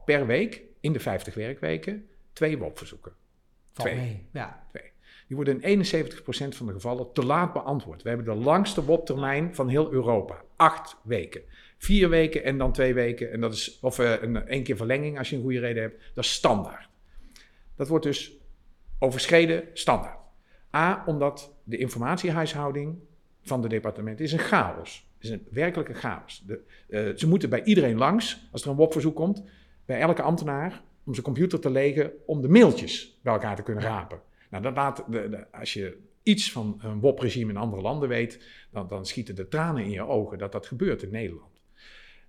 [0.04, 3.12] per week in de 50 werkweken twee WOP-verzoeken.
[3.72, 3.96] Twee.
[3.96, 4.26] mee.
[4.32, 4.66] Ja.
[5.26, 8.02] Die worden in 71% van de gevallen te laat beantwoord.
[8.02, 10.42] We hebben de langste WOP-termijn van heel Europa.
[10.56, 11.42] Acht weken.
[11.78, 13.32] Vier weken en dan twee weken.
[13.32, 16.02] En dat is, of eh, een één keer verlenging als je een goede reden hebt.
[16.14, 16.88] Dat is standaard.
[17.76, 18.36] Dat wordt dus
[18.98, 20.18] overschreden standaard.
[20.76, 22.98] A, omdat de informatiehuishouding
[23.42, 25.07] van de departementen is een chaos.
[25.20, 26.42] Is een werkelijke chaos.
[26.46, 29.42] De, eh, ze moeten bij iedereen langs, als er een WOP-verzoek komt,
[29.84, 33.82] bij elke ambtenaar, om zijn computer te legen, om de mailtjes bij elkaar te kunnen
[33.82, 34.20] rapen.
[34.50, 38.44] Nou, dat laat de, de- als je iets van een WOP-regime in andere landen weet,
[38.70, 41.60] dan, dan schieten de tranen in je ogen dat dat gebeurt in Nederland.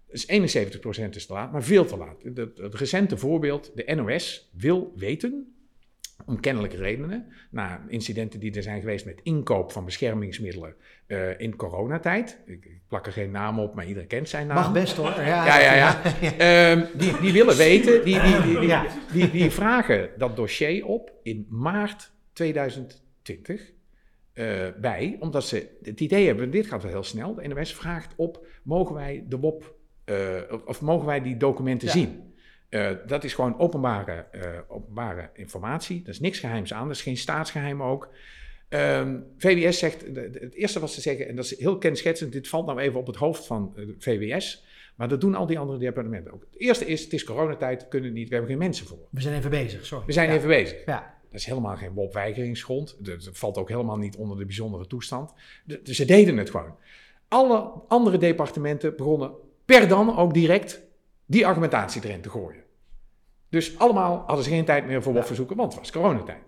[0.07, 2.23] Dus 71% is te laat, maar veel te laat.
[2.55, 5.53] Het recente voorbeeld, de NOS wil weten,
[6.29, 10.75] om kennelijke redenen, na incidenten die er zijn geweest met inkoop van beschermingsmiddelen
[11.07, 12.39] eh, in coronatijd.
[12.45, 14.55] Ik, ik plak er geen naam op, maar iedereen kent zijn naam.
[14.57, 15.09] Mag best hoor.
[15.09, 16.01] Ja, Ja, ja, ja.
[16.71, 18.77] Ehm, die, die willen weten, die, die, die, die,
[19.11, 23.71] die, die vragen dat dossier op in maart 2020
[24.33, 28.13] eh, bij, omdat ze het idee hebben, dit gaat wel heel snel, de NOS vraagt
[28.17, 30.15] op, mogen wij de WOP, eh,
[30.51, 31.93] of, of mogen wij die documenten Ja.
[31.93, 32.28] zien?
[32.69, 37.01] Eh, dat is gewoon openbare, eh, openbare informatie, dat is niks geheims aan, dat is
[37.01, 38.09] geen staatsgeheim ook.
[38.69, 42.65] Ehm, VWS zegt, het eerste wat ze zeggen, en dat is heel kenschetsend, dit valt
[42.65, 46.33] nou even op het hoofd van eh, VWS, maar dat doen al die andere departementen
[46.33, 46.41] ook.
[46.51, 48.97] Het eerste is, het is coronatijd, we kunnen niet, we hebben geen mensen voor.
[49.11, 50.05] We zijn even bezig, sorry.
[50.05, 50.35] We zijn Ja.
[50.35, 50.85] even bezig.
[50.85, 51.17] Ja.
[51.31, 52.95] Dat is helemaal geen WOP-weigeringsgrond.
[53.05, 55.33] Dat valt ook helemaal niet onder de bijzondere toestand.
[55.65, 56.75] De- Dus ze deden het gewoon.
[57.27, 59.31] Alle andere departementen begonnen
[59.65, 60.81] per dan ook direct
[61.29, 62.63] die argumentatie erin te gooien.
[63.49, 66.43] Dus allemaal hadden ze geen tijd meer voor WOP-verzoeken, want het was coronatijd.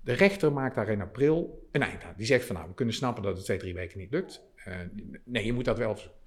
[0.00, 2.14] De rechter maakt daar in april een eind aan.
[2.16, 4.42] Die zegt van nou, we kunnen snappen dat het twee, drie weken niet lukt.
[4.64, 4.74] Eh,
[5.24, 6.20] nee, je moet dat wel verzoeken.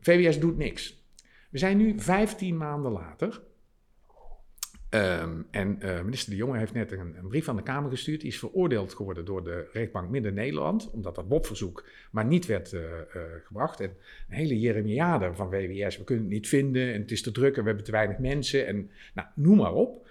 [0.00, 1.06] VWS doet niks.
[1.50, 3.42] We zijn nu 15 maanden later.
[4.94, 8.20] Ehm, en eh, minister De Jonge heeft net een, een brief aan de Kamer gestuurd.
[8.20, 10.90] Die is veroordeeld geworden door de rechtbank Midden-Nederland.
[10.90, 13.06] Omdat dat WOP-verzoek maar niet werd eh, eh,
[13.44, 13.80] gebracht.
[13.80, 13.96] En
[14.28, 15.98] een hele jeremiade van WWS.
[15.98, 18.18] We kunnen het niet vinden en het is te druk en we hebben te weinig
[18.18, 18.66] mensen.
[18.66, 20.08] En nou, noem maar op.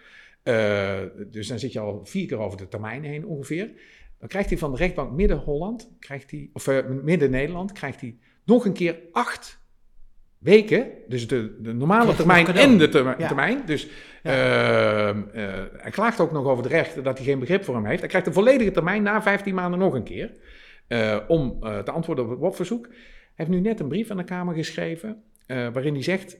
[1.32, 3.72] Dus dan zit je al vier keer over de termijn heen ongeveer.
[4.20, 8.74] Dan krijgt hij van de rechtbank Midden-Holland, krijgt hij, of Midden-Nederland, krijgt hij nog een
[8.74, 9.63] keer acht
[10.44, 10.88] weken.
[11.08, 13.28] Dus de, de normale termijn en de Ja.
[13.28, 13.62] termijn.
[13.66, 13.88] Dus
[14.24, 15.44] ehm, eh,
[15.78, 18.00] hij klaagt ook nog over de rechter dat hij geen begrip voor hem heeft.
[18.00, 20.32] Hij krijgt een volledige termijn na 15 maanden nog een keer.
[20.88, 22.86] eh, om eh, te antwoorden op het WOP-verzoek.
[22.88, 22.96] Hij
[23.36, 25.24] heeft nu net een brief aan de Kamer geschreven.
[25.48, 26.34] waarin hij zegt: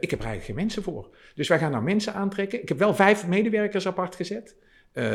[0.00, 1.08] Ik heb er eigenlijk geen mensen voor.
[1.34, 2.62] Dus wij gaan nou mensen aantrekken.
[2.62, 4.56] Ik heb wel vijf medewerkers apart gezet.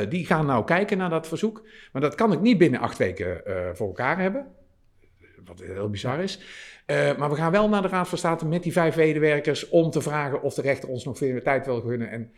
[0.10, 1.68] Die gaan nou kijken naar dat verzoek.
[1.92, 3.42] Maar dat kan ik niet binnen acht weken
[3.74, 4.46] voor elkaar hebben.
[5.46, 6.40] Wat heel bizar is.
[6.86, 9.90] Eh, maar we gaan wel naar de Raad van State met die vijf medewerkers om
[9.90, 12.10] te vragen of de rechter ons nog veel meer tijd wil gunnen.
[12.10, 12.32] En,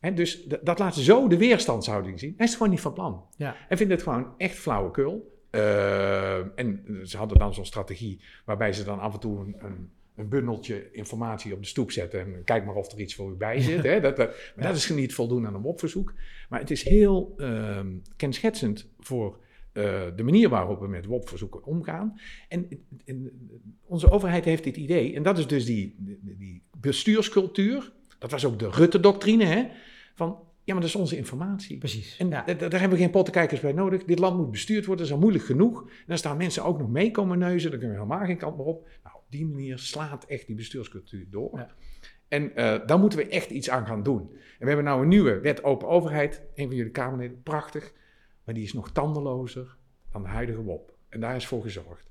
[0.00, 2.34] hè, dus dat laat zo de weerstandshouding zien.
[2.36, 3.24] Hij is gewoon niet van plan.
[3.36, 3.54] Ja.
[3.68, 5.34] Hij vindt het gewoon echt flauwekul.
[5.50, 9.90] Eh, en ze hadden dan zo'n strategie waarbij ze dan af en toe een, een,
[10.16, 12.20] een bundeltje informatie op de stoep zetten.
[12.20, 13.82] En kijk maar of er iets voor u bij zit.
[13.82, 14.00] Hè?
[14.06, 16.14] Dat, dat, maar dat is niet voldoende aan een opverzoek.
[16.48, 19.38] Maar het is heel ehm, kenschetsend voor
[19.76, 22.20] eh, de manier waarop we met WOP-verzoeken omgaan.
[22.48, 22.68] En,
[23.04, 23.30] en
[23.86, 27.92] onze overheid heeft dit idee, en dat is dus die, die, die bestuurscultuur.
[28.18, 29.66] Dat was ook de Rutte-doctrine, hè?
[30.14, 31.78] Van Ja, maar dat is onze informatie.
[31.78, 32.16] Precies.
[32.16, 32.44] En ja.
[32.44, 34.04] daar hebben we geen pottenkijkers bij nodig.
[34.04, 35.82] Dit land moet bestuurd worden, dat is al moeilijk genoeg.
[35.82, 38.56] En dan staan mensen ook nog mee komen neuzen, dan kunnen we helemaal geen kant
[38.56, 38.88] meer op.
[39.02, 41.58] Nou, op die manier slaat echt die bestuurscultuur door.
[41.58, 41.74] Ja.
[42.28, 44.20] En eh, daar moeten we echt iets aan gaan doen.
[44.30, 46.42] En we hebben nou een nieuwe wet open overheid.
[46.54, 47.92] Een van jullie Kamerleden, prachtig.
[48.46, 49.76] Maar die is nog tandelozer
[50.12, 50.96] dan de huidige WOP.
[51.08, 52.10] En daar is voor gezorgd.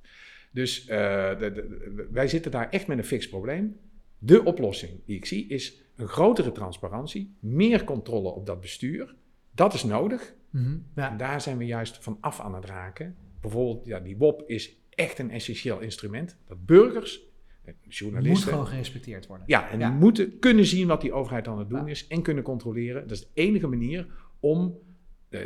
[0.52, 3.78] Dus eh, de- de- de- wij zitten daar echt met een fix probleem.
[4.18, 9.16] De oplossing die ik zie is een grotere transparantie, meer controle op dat bestuur.
[9.52, 10.34] Dat is nodig.
[10.50, 10.78] Mhm.
[10.96, 11.12] ja.
[11.12, 13.16] En daar zijn we juist van af aan het raken.
[13.42, 16.38] Bijvoorbeeld, ja, die WOP is echt een essentieel instrument.
[16.48, 17.22] Dat burgers,
[17.64, 19.48] eh, Moet journalisten, gewoon gerespecteerd worden.
[19.48, 19.90] ja, en Ja.
[19.90, 21.92] die moeten kunnen zien wat die overheid aan het doen Ja.
[21.92, 23.02] is en kunnen controleren.
[23.02, 24.08] Dat is de enige manier
[24.40, 24.78] om.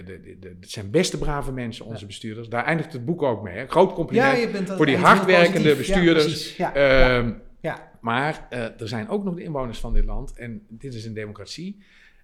[0.05, 2.05] De, de, het zijn beste brave mensen, onze Ja.
[2.07, 2.49] bestuurders.
[2.49, 3.57] Daar eindigt het boek ook mee.
[3.57, 3.67] Hè.
[3.67, 4.69] Groot compliment.
[4.69, 6.25] voor die hardwerkende bestuurders.
[6.25, 6.57] precies.
[6.57, 7.91] Ja, ja, Ehm, ja.
[8.01, 10.33] Maar eh, er zijn ook nog de inwoners van dit land.
[10.33, 11.77] En dit is een democratie.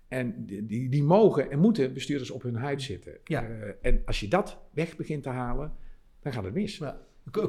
[0.08, 3.14] En die, die, die mogen en moeten bestuurders op hun huid zitten.
[3.24, 3.44] Ja.
[3.44, 5.74] Eh, en als je dat weg begint te halen,
[6.22, 6.82] dan gaat het mis.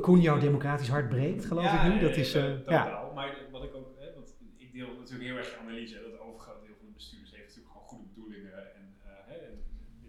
[0.00, 2.00] Koen, jouw democratisch hart breekt, geloof Ja, ik nu.
[2.00, 3.12] Dat is, eh, totaal.
[3.14, 6.20] Maar wat ik ook, hè, want ik deel natuurlijk heel erg je analyse, dat het
[6.20, 8.52] overgrote deel van de bestuurders heeft natuurlijk gewoon goede bedoelingen.
[8.74, 8.85] En,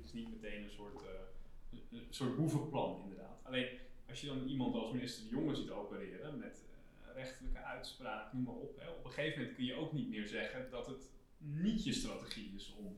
[0.07, 3.39] is niet meteen een soort, eh, een- soort boevenplan, inderdaad.
[3.43, 3.67] Alleen
[4.09, 6.65] als je dan iemand als minister De Jonge ziet opereren met
[7.07, 8.79] eh, rechterlijke uitspraak, noem maar op.
[8.79, 11.93] Hè, op een gegeven moment kun je ook niet meer zeggen dat het niet je
[11.93, 12.97] strategie is om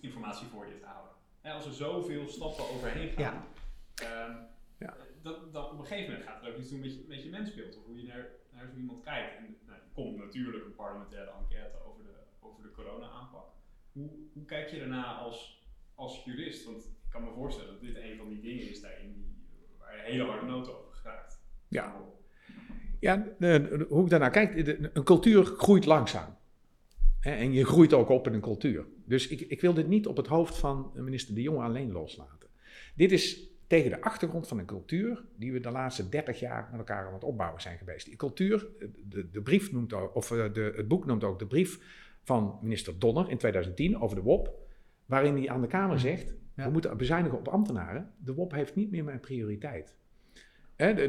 [0.00, 1.12] informatie voor je te houden.
[1.40, 3.44] Hè, als er zoveel stappen overheen gaan.
[3.94, 4.36] ehm,
[4.78, 4.96] Ja.
[5.22, 7.28] dat, dat op een gegeven moment gaat het ook iets doen met je, met je
[7.30, 9.36] mensbeeld, of hoe je naar, naar zo iemand kijkt.
[9.36, 13.46] En nou, er komt natuurlijk een parlementaire enquête over de, over de corona-aanpak.
[13.92, 15.61] Hoe, hoe kijk je daarna als,
[15.94, 16.64] als jurist?
[16.64, 19.36] Want ik kan me voorstellen dat dit een van die dingen is daarin
[19.78, 21.42] waar je hele harde noten over geraakt.
[21.68, 21.96] Ja.
[23.00, 23.26] Ja,
[23.88, 26.36] hoe ik daarnaar kijk, een cultuur groeit langzaam.
[27.20, 28.86] En je groeit ook op in een cultuur.
[29.04, 32.48] Dus ik, ik wil dit niet op het hoofd van minister De Jonge alleen loslaten.
[32.94, 36.78] Dit is tegen de achtergrond van een cultuur die we de laatste 30 jaar met
[36.78, 38.06] elkaar aan het opbouwen zijn geweest.
[38.06, 38.66] Die cultuur,
[39.08, 41.78] de, de brief noemt of eh, de, het boek noemt ook de brief
[42.22, 44.61] van minister Donner in 2010 over de WOP,
[45.12, 48.10] waarin hij aan de Kamer zegt, we moeten bezuinigen op ambtenaren.
[48.18, 49.94] De WOP heeft niet meer mijn prioriteit.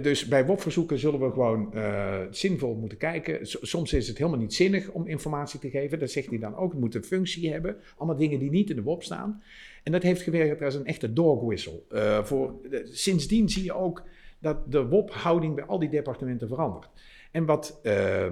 [0.02, 3.48] Dus bij WOP-verzoeken zullen we gewoon eh, zinvol moeten kijken.
[3.48, 6.00] S- soms is het helemaal niet zinnig om informatie te geven.
[6.00, 6.72] Dat zegt hij dan ook.
[6.72, 7.76] Het moet een functie hebben.
[7.98, 9.44] Allemaal dingen die niet in de WOP staan.
[9.84, 11.82] En dat heeft gewerkt als een echte dog whistle.
[11.90, 14.04] Eh, voor, sindsdien zie je ook
[14.40, 16.90] dat de WOP-houding bij al die departementen verandert.
[17.32, 18.28] En wat, eh,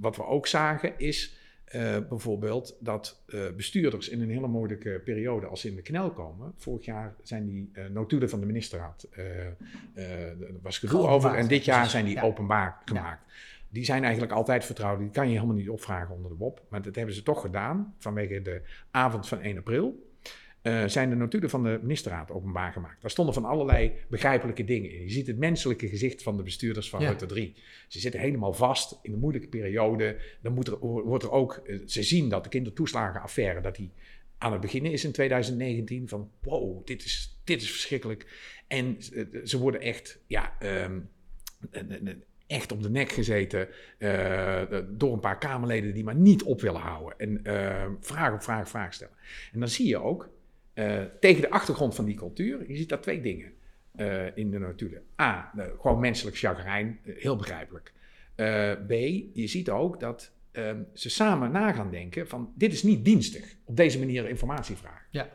[0.00, 1.39] wat we ook zagen is
[1.70, 6.10] eh, bijvoorbeeld dat eh, bestuurders in een hele moeilijke periode, als ze in de knel
[6.10, 6.52] komen.
[6.56, 9.06] Vorig jaar zijn die eh, notulen van de ministerraad,
[9.94, 11.34] er was gedoe over.
[11.34, 12.22] En dit jaar zijn die ja.
[12.22, 13.32] openbaar gemaakt.
[13.68, 14.98] Die zijn eigenlijk altijd vertrouwd.
[14.98, 16.62] Die kan je helemaal niet opvragen onder de WOP.
[16.68, 20.09] Maar dat hebben ze toch gedaan vanwege de avond van 1 april.
[20.62, 23.00] Eh, zijn de notulen van de ministerraad openbaar gemaakt.
[23.00, 25.02] Daar stonden van allerlei begrijpelijke dingen in.
[25.02, 27.08] Je ziet het menselijke gezicht van de bestuurders van Ja.
[27.08, 27.54] Rutte 3.
[27.88, 30.16] Ze zitten helemaal vast in een moeilijke periode.
[30.42, 33.92] Dan moet er, wordt er ook, eh, ze zien dat de kindertoeslagenaffaire, dat die
[34.40, 36.08] aan het beginnen is in 2019.
[36.08, 38.26] Van wow, dit is, dit is verschrikkelijk.
[38.66, 41.00] En eh, ze worden echt, ja, ehm,
[41.70, 42.14] eh, eh,
[42.46, 43.68] echt op de nek gezeten
[44.88, 47.18] door een paar Kamerleden die maar niet op willen houden.
[47.18, 47.40] En
[48.00, 49.14] vraag op vraag, vraag stellen.
[49.52, 50.30] En dan zie je ook,
[50.80, 53.52] eh, tegen de achtergrond van die cultuur, je ziet daar twee dingen
[53.90, 55.02] eh, in de notulen.
[55.20, 57.92] A, eh, gewoon menselijk chagrijn, eh, heel begrijpelijk.
[58.86, 58.90] B,
[59.32, 63.56] je ziet ook dat ehm, ze samen na gaan denken van dit is niet dienstig,
[63.64, 65.06] op deze manier informatie vragen.
[65.10, 65.28] Ja.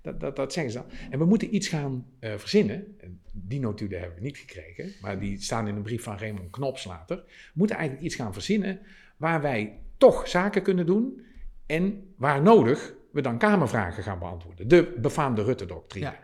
[0.00, 0.86] Dat, dat, dat zeggen ze dan.
[1.10, 2.96] En we moeten iets gaan verzinnen.
[3.00, 6.50] En die notulen hebben we niet gekregen, maar die staan in een brief van Raymond
[6.50, 7.16] Knops later.
[7.26, 8.80] We moeten eigenlijk iets gaan verzinnen
[9.16, 11.24] waar wij toch zaken kunnen doen
[11.66, 14.68] en waar nodig we dan Kamervragen gaan beantwoorden.
[14.68, 16.04] De befaamde Rutte-doctrine.
[16.04, 16.18] Ja.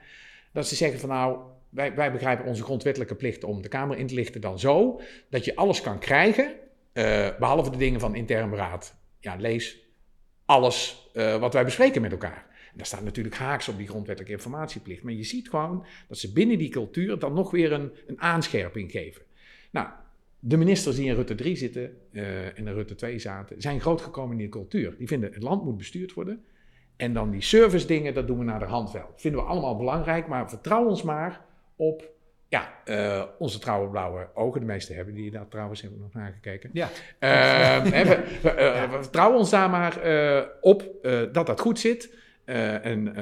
[0.53, 4.07] Dat ze zeggen van nou, wij, wij begrijpen onze grondwettelijke plicht om de Kamer in
[4.07, 6.55] te lichten dan zo dat je alles kan krijgen,
[6.93, 8.97] eh, behalve de dingen van intern beraad.
[9.21, 9.79] Ja, lees
[10.45, 12.47] alles eh, wat wij bespreken met elkaar.
[12.71, 15.03] En daar staat natuurlijk haaks op die grondwettelijke informatieplicht.
[15.03, 18.91] Maar je ziet gewoon dat ze binnen die cultuur dan nog weer een, een aanscherping
[18.91, 19.23] geven.
[19.71, 19.89] Nou,
[20.41, 24.33] de ministers die in Rutte 3 zitten eh, en in Rutte 2 zaten, zijn grootgekomen
[24.33, 24.95] in die cultuur.
[24.99, 26.45] Die vinden het land moet bestuurd worden.
[26.99, 29.11] En dan die service dingen, dat doen we naar de hand wel.
[29.17, 31.41] Vinden we allemaal belangrijk, maar vertrouw ons maar
[31.77, 32.11] op
[32.49, 34.61] ja, eh, onze trouwe blauwe ogen.
[34.61, 36.71] De meeste hebben die daar trouwens, hebben nog nagekeken.
[36.73, 36.89] Ja.
[37.19, 37.31] Eh,
[37.93, 40.85] hè, we, we, we vertrouwen ons daar maar eh, op
[41.33, 42.17] dat dat goed zit.
[42.45, 43.15] En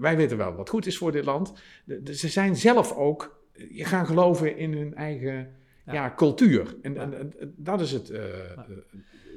[0.00, 1.52] wij weten wel wat goed is voor dit land.
[1.84, 3.40] De- de- ze zijn zelf ook,
[3.70, 5.54] je gaan geloven in hun eigen
[5.86, 5.92] Ja.
[5.92, 6.76] ja, cultuur.
[6.82, 7.00] En, Ja.
[7.00, 8.12] en, en dat is het,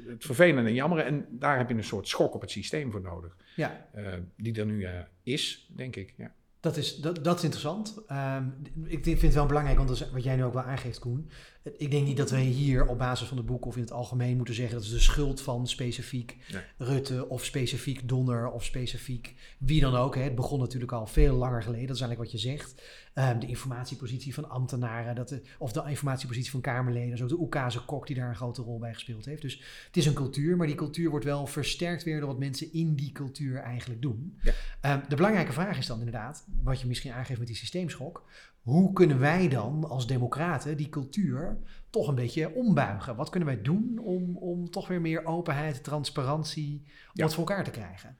[0.08, 0.98] het vervelende en jammer.
[0.98, 3.36] En daar heb je een soort schok op het systeem voor nodig.
[3.56, 4.92] Ja, eh, die er nu eh,
[5.22, 6.14] is, denk ik.
[6.16, 6.32] Ja.
[6.60, 8.02] Dat is, dat, dat is interessant.
[8.06, 8.44] Ehm,
[8.84, 11.30] ik vind het wel belangrijk, want wat jij nu ook wel aangeeft, Koen.
[11.76, 14.36] Ik denk niet dat wij hier op basis van het boek of in het algemeen
[14.36, 16.62] moeten zeggen dat is de schuld van specifiek Nee.
[16.78, 20.14] Rutte of specifiek Donner of specifiek wie dan ook.
[20.14, 20.22] Hè.
[20.22, 22.82] Het begon natuurlijk al veel langer geleden, dat is eigenlijk wat je zegt.
[23.14, 27.10] Ehm, de informatiepositie van ambtenaren dat de, of de informatiepositie van Kamerleden.
[27.10, 29.42] Dus ook de Oekase kok die daar een grote rol bij gespeeld heeft.
[29.42, 32.72] Dus het is een cultuur, maar die cultuur wordt wel versterkt weer door wat mensen
[32.72, 34.38] in die cultuur eigenlijk doen.
[34.42, 34.52] Ja.
[34.80, 38.24] Ehm, de belangrijke vraag is dan inderdaad, wat je misschien aangeeft met die systeemschok.
[38.68, 41.58] Hoe kunnen wij dan als democraten die cultuur
[41.90, 43.16] toch een beetje ombuigen?
[43.16, 47.28] Wat kunnen wij doen om, om toch weer meer openheid, transparantie, om Ja.
[47.28, 48.16] voor elkaar te krijgen?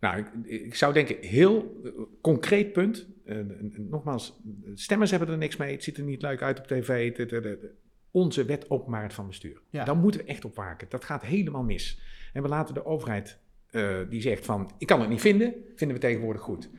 [0.00, 1.90] Nou, ik, ik zou denken, heel eh,
[2.20, 3.06] concreet punt.
[3.24, 4.40] eh, en- en nogmaals,
[4.74, 5.72] stemmers hebben er niks mee.
[5.72, 7.16] Het ziet er niet leuk uit op tv.
[7.16, 7.74] de- de- de-
[8.10, 9.60] onze wet openbaarheid van bestuur.
[9.70, 9.84] Ja.
[9.84, 10.86] Daar moeten we echt op waken.
[10.90, 12.00] Dat gaat helemaal mis.
[12.32, 13.38] En we laten de overheid,
[13.70, 16.70] eh, die zegt van, ik kan het niet vinden, vinden we tegenwoordig goed.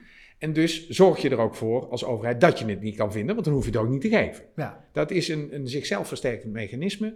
[0.42, 3.34] En dus zorg je er ook voor als overheid dat je het niet kan vinden,
[3.34, 4.44] want dan hoef je het ook niet te geven.
[4.56, 7.16] Ja, Dat is een, een zichzelf versterkend mechanisme.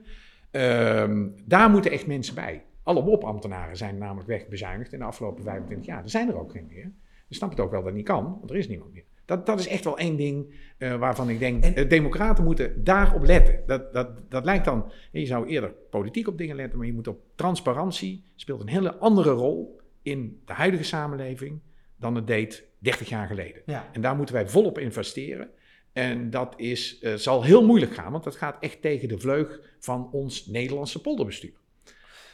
[0.51, 2.63] Ehm, daar moeten echt mensen bij.
[2.84, 6.03] Alle WOP-ambtenaren zijn namelijk wegbezuinigd in de afgelopen 25 jaar.
[6.03, 6.91] Er zijn er ook geen meer.
[7.28, 9.03] Je snapt het ook wel dat niet kan, want er is niemand meer.
[9.26, 12.84] Dat, dat is echt wel één ding eh, waarvan ik denk, En- eh, democraten moeten
[12.84, 13.59] daarop letten.
[13.65, 17.07] Dat, dat, dat lijkt dan, je zou eerder politiek op dingen letten, maar je moet
[17.07, 21.59] op transparantie, speelt een hele andere rol in de huidige samenleving
[21.97, 23.61] dan het deed 30 jaar geleden.
[23.65, 23.89] ja.
[23.93, 25.49] En daar moeten wij volop investeren.
[25.93, 29.59] En dat is, eh, zal heel moeilijk gaan, want dat gaat echt tegen de vleug
[29.79, 31.53] van ons Nederlandse polderbestuur.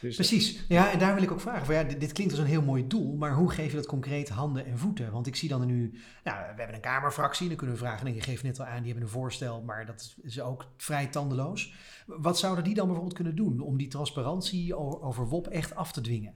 [0.00, 0.64] Dus Precies.
[0.68, 1.66] Ja, en daar wil ik ook vragen.
[1.66, 3.86] Van, ja, dit, dit klinkt als een heel mooi doel, maar hoe geef je dat
[3.86, 5.12] concreet handen en voeten?
[5.12, 5.92] Want ik zie dan nu,
[6.24, 8.82] nou, we hebben een Kamerfractie, dan kunnen we vragen, en je geeft net al aan,
[8.82, 11.74] die hebben een voorstel, maar dat is ook vrij tandeloos.
[12.06, 16.00] Wat zouden die dan bijvoorbeeld kunnen doen om die transparantie over WOP echt af te
[16.00, 16.34] dwingen?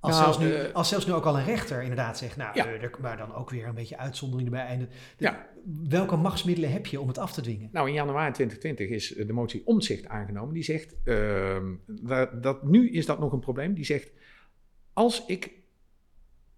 [0.00, 2.56] Als, Nou, zelfs nu, eh, als zelfs nu ook al een rechter inderdaad zegt, nou,
[2.56, 2.66] Ja.
[2.66, 4.66] eh, er- maar dan ook weer een beetje uitzondering erbij.
[4.66, 5.48] En de- Ja.
[5.88, 7.68] Welke machtsmiddelen heb je om het af te dwingen?
[7.72, 10.54] Nou, in januari 2020 is eh, de motie omzicht aangenomen.
[10.54, 13.74] Die zegt, ehm, dat, dat, nu is dat nog een probleem.
[13.74, 14.10] Die zegt,
[14.92, 15.50] als ik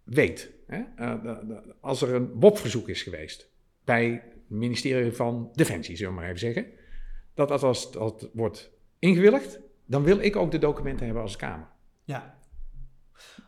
[0.04, 3.50] weet, hè, eh, de- de- als er een WOP-verzoek is geweest
[3.84, 6.66] bij het ministerie van Defensie, zullen we maar even zeggen,
[7.34, 11.68] dat, dat als dat wordt ingewilligd, dan wil ik ook de documenten hebben als Kamer.
[12.04, 12.38] Ja,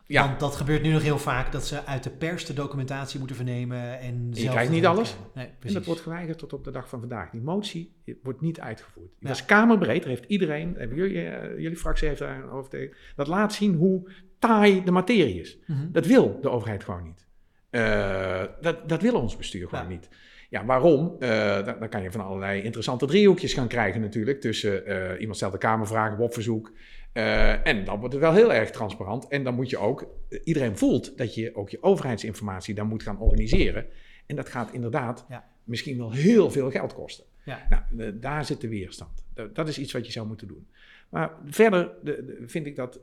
[0.07, 3.17] Ja, Want dat gebeurt nu nog heel vaak, dat ze uit de pers de documentatie
[3.19, 3.99] moeten vernemen.
[3.99, 5.15] En zelf krijgt niet alles.
[5.33, 7.29] Nee, En dat wordt geweigerd tot op de dag van vandaag.
[7.29, 7.93] Die motie
[8.23, 9.07] wordt niet uitgevoerd.
[9.09, 9.27] Die Ja.
[9.27, 12.95] was kamerbreed, daar heeft iedereen, jullie, eh, jullie fractie heeft daar over tegen.
[13.15, 15.57] Dat laat zien hoe taai de materie is.
[15.67, 15.91] Mhm.
[15.91, 17.25] Dat wil de overheid gewoon niet.
[17.69, 19.89] Eh, dat, dat wil ons bestuur gewoon Ja.
[19.89, 20.09] niet.
[20.49, 21.15] Ja, waarom?
[21.19, 24.41] Eh, dan, dan kan je van allerlei interessante driehoekjes gaan krijgen natuurlijk.
[24.41, 26.71] Tussen eh, iemand stelt een kamervraag op verzoek.
[27.15, 29.27] Eh, en dan wordt het wel heel erg transparant.
[29.27, 33.03] En dan moet je ook, eh, iedereen voelt dat je ook je overheidsinformatie dan moet
[33.03, 33.85] gaan organiseren.
[34.25, 35.47] En dat gaat inderdaad Ja.
[35.63, 37.25] misschien wel heel veel geld kosten.
[37.45, 37.87] Ja.
[37.91, 39.25] Nou, daar zit de weerstand.
[39.33, 40.67] Dat, dat is iets wat je zou moeten doen.
[41.09, 42.99] Maar verder de- de- vind ik dat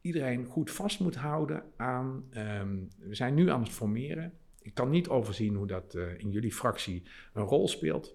[0.00, 2.24] iedereen goed vast moet houden aan.
[2.30, 4.32] ehm, we zijn nu aan het formeren.
[4.62, 8.14] Ik kan niet overzien hoe dat eh, in jullie fractie een rol speelt.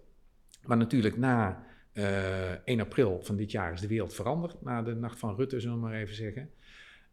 [0.65, 1.63] Maar natuurlijk na
[2.00, 4.62] eh 1 april van dit jaar is de wereld veranderd.
[4.62, 6.50] Na de nacht van Rutte, zullen we maar even zeggen.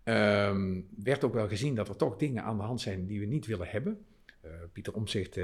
[0.02, 3.26] Ehm, werd ook wel gezien dat er toch dingen aan de hand zijn die we
[3.26, 3.98] niet willen hebben.
[4.40, 5.36] Eh, Pieter Omzicht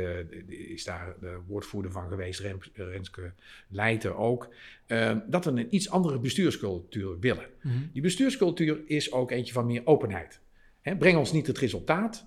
[0.49, 3.33] is daar de woordvoerder van geweest, Rens- Renske
[3.69, 4.49] Leijten ook.
[4.87, 7.47] Ehm, dat we een iets andere bestuurscultuur willen.
[7.63, 7.75] Mhm.
[7.93, 10.41] Die bestuurscultuur is ook eentje van meer openheid.
[10.81, 12.27] Hè, breng ons niet het resultaat,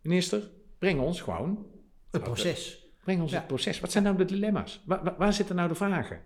[0.00, 0.50] minister.
[0.78, 1.66] Breng ons gewoon
[2.10, 2.86] Het proces.
[3.04, 3.38] Breng ons Ja.
[3.38, 3.80] het proces.
[3.80, 4.82] Wat zijn nou de dilemma's?
[4.86, 6.20] Waar, waar zitten nou de vragen?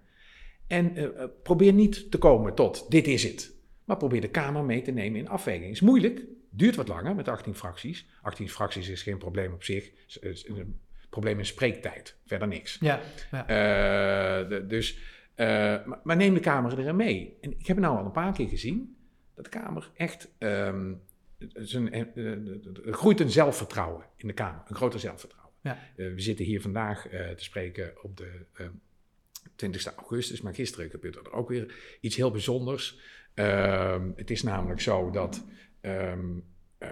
[0.73, 3.55] En eh, eh, probeer niet te komen tot dit is het.
[3.85, 5.71] Maar probeer de Kamer mee te nemen in afweging.
[5.71, 8.07] Is moeilijk, duurt wat langer met 18 fracties.
[8.23, 9.91] 18 fracties is geen probleem op zich.
[10.21, 12.79] Is- een probleem in spreektijd, verder niks.
[12.81, 13.01] Ja,
[13.31, 13.47] ja.
[13.47, 14.99] Eh, de- dus,
[15.37, 17.37] maar, maar neem de Kamer erin mee.
[17.41, 18.97] En ik heb nou al een paar keer gezien
[19.35, 20.31] dat de Kamer echt.
[20.39, 20.93] ehm,
[21.55, 22.27] zijn, eh, eh,
[22.87, 25.53] er groeit een zelfvertrouwen in de Kamer, een groter zelfvertrouwen.
[25.63, 25.79] Ja.
[25.97, 28.67] We zitten hier vandaag te spreken op de eh
[29.71, 32.99] 20 augustus, maar gisteren gebeurde er ook weer iets heel bijzonders.
[33.35, 35.45] Ehm, het is namelijk zo dat
[35.81, 36.29] ehm,
[36.79, 36.89] eh,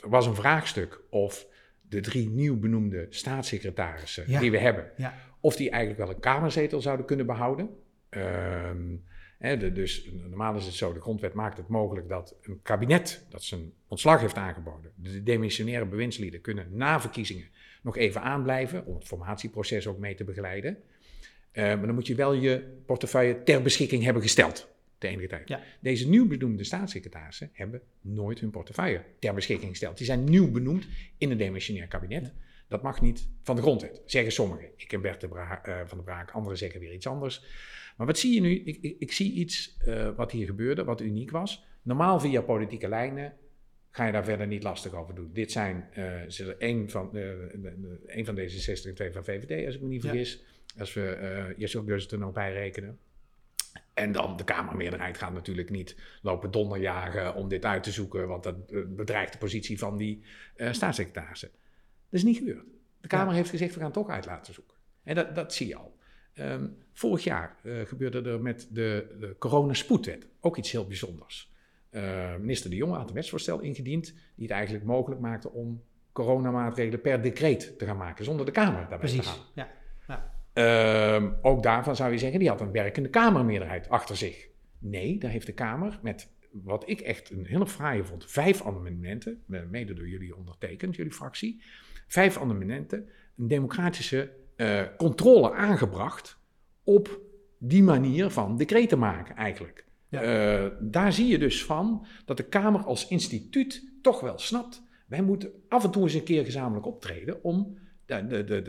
[0.00, 1.46] er was een vraagstuk of
[1.88, 4.40] de drie nieuw benoemde staatssecretarissen Ja.
[4.40, 5.14] die we hebben, Ja.
[5.40, 7.68] of die eigenlijk wel een kamerzetel zouden kunnen behouden.
[8.08, 8.96] Ehm,
[9.38, 13.26] hè, de- dus normaal is het zo, de grondwet maakt het mogelijk dat een kabinet
[13.30, 17.48] dat zijn ontslag heeft aangeboden, de demissionaire bewindslieden kunnen na verkiezingen
[17.82, 20.76] nog even aanblijven om het formatieproces ook mee te begeleiden.
[21.52, 24.70] Eh, maar dan moet je wel je portefeuille ter beschikking hebben gesteld.
[24.98, 25.48] De enige tijd.
[25.48, 25.60] Ja.
[25.80, 29.96] Deze nieuw benoemde staatssecretarissen hebben nooit hun portefeuille ter beschikking gesteld.
[29.96, 30.86] Die zijn nieuw benoemd
[31.18, 32.32] in een demissionair kabinet.
[32.68, 34.68] Dat mag niet van de grondwet, zeggen sommigen.
[34.76, 37.44] Ik en Bert de Bra- eh, van de Braak, anderen zeggen weer iets anders.
[37.96, 38.50] Maar wat zie je nu?
[38.64, 41.64] Ik, ik, ik zie iets eh, wat hier gebeurde, wat uniek was.
[41.82, 43.32] Normaal via politieke lijnen
[43.90, 45.30] ga je daar verder niet lastig over doen.
[45.32, 45.88] Dit zijn
[46.58, 47.16] één van,
[48.06, 50.12] één van deze 60 en twee van VVD, als ik me niet Ja.
[50.78, 51.18] Als we
[51.50, 52.98] uh, Jessel Gus er nog bij rekenen.
[53.94, 58.42] En dan de Kamermeerderheid gaat natuurlijk niet lopen donderjagen om dit uit te zoeken, want
[58.42, 60.22] dat eh, bedreigt de positie van die
[60.56, 61.48] eh, staatssecretarissen.
[61.48, 62.64] Dat is niet gebeurd.
[63.00, 64.76] De Kamer heeft gezegd, we gaan het toch uit laten zoeken.
[65.02, 65.96] En dat, dat zie je al.
[66.34, 71.50] Ehm, vorig jaar eh, gebeurde er met de, de coronaspoedwet ook iets heel bijzonders.
[72.40, 77.22] Minister De Jonge had een wetsvoorstel ingediend die het eigenlijk mogelijk maakte om coronamaatregelen per
[77.22, 79.26] decreet te gaan maken, zonder de Kamer daarbij te Precies.
[79.26, 79.38] gaan.
[79.54, 79.68] Ja.
[80.52, 84.48] Ehm, ook daarvan zou je zeggen, die had een werkende Kamermeerderheid achter zich.
[84.78, 89.42] Nee, daar heeft de Kamer met wat ik echt een hele fraaie vond, vijf amendementen,
[89.70, 91.62] mede door jullie ondertekend, jullie fractie,
[92.06, 96.38] vijf amendementen, een democratische eh, controle aangebracht
[96.84, 97.20] op
[97.58, 99.84] die manier van decreten maken eigenlijk.
[100.08, 100.22] Ja.
[100.22, 105.22] Eh, daar zie je dus van dat de Kamer als instituut toch wel snapt, wij
[105.22, 108.62] moeten af en toe eens een keer gezamenlijk optreden om de, de, de,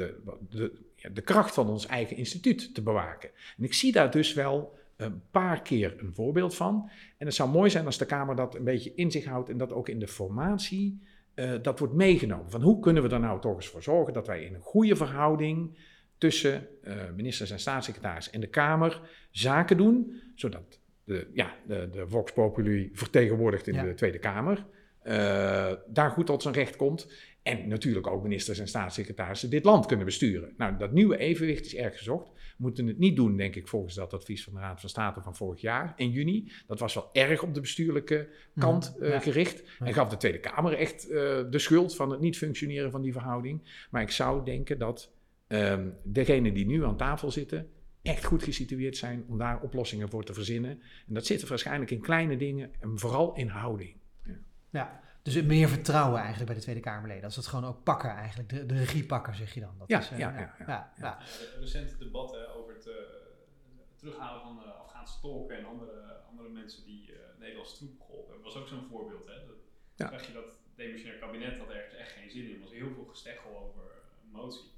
[0.50, 0.83] de,
[1.14, 3.30] de, kracht van ons eigen instituut te bewaken.
[3.58, 6.90] En ik zie daar dus wel een paar keer een voorbeeld van.
[7.18, 9.58] En het zou mooi zijn als de Kamer dat een beetje in zich houdt en
[9.58, 11.02] dat ook in de formatie
[11.34, 12.52] eh, dat wordt meegenomen.
[12.52, 14.96] Van hoe kunnen we er nou toch eens voor zorgen dat wij in een goede
[14.96, 15.78] verhouding
[16.18, 19.02] tussen eh, ministers en staatssecretaris en de Kamer
[19.32, 23.84] zaken doen, zodat de, ja, de, de Vox Populi vertegenwoordigd in Ja.
[23.84, 24.66] de Tweede Kamer
[25.04, 27.12] eh, daar goed tot zijn recht komt.
[27.44, 30.54] En natuurlijk ook ministers en staatssecretarissen dit land kunnen besturen.
[30.58, 32.32] Nou, dat nieuwe evenwicht is erg gezocht.
[32.34, 35.22] We moeten het niet doen, denk ik, volgens dat advies van de Raad van State
[35.22, 36.52] van vorig jaar in juni.
[36.68, 39.20] Dat was wel erg op de bestuurlijke kant Mhm, eh, ja.
[39.20, 39.64] gericht.
[39.80, 39.86] Ja.
[39.86, 43.12] En gaf de Tweede Kamer echt eh, de schuld van het niet functioneren van die
[43.12, 43.86] verhouding.
[43.92, 45.12] Maar ik zou denken dat
[45.48, 47.70] ehm degenen die nu aan tafel zitten
[48.02, 50.72] echt goed gesitueerd zijn om daar oplossingen voor te verzinnen.
[51.08, 53.96] En dat zit er waarschijnlijk in kleine dingen en vooral in houding.
[54.70, 57.24] Ja, dus meer vertrouwen eigenlijk bij de Tweede Kamerleden.
[57.24, 59.76] Als dat gewoon ook pakken eigenlijk, de, de regie pakken zeg je dan.
[59.78, 60.66] Dat Ja, is, eh, ja, ja, ja.
[60.68, 61.18] ja, ja.
[61.60, 62.94] Recente debatten over het eh,
[63.96, 68.44] terughalen van de Afghaanse tolken en andere, andere mensen die eh Nederlandse troepen geholpen hebben,
[68.54, 69.28] was ook zo'n voorbeeld.
[69.28, 69.34] Hè?
[69.46, 69.56] Dat,
[69.96, 70.10] Ja.
[70.10, 72.54] zag je dat het demissionair kabinet had ergens echt geen zin in.
[72.54, 73.84] Er was heel veel gesteggel over
[74.24, 74.72] een motie.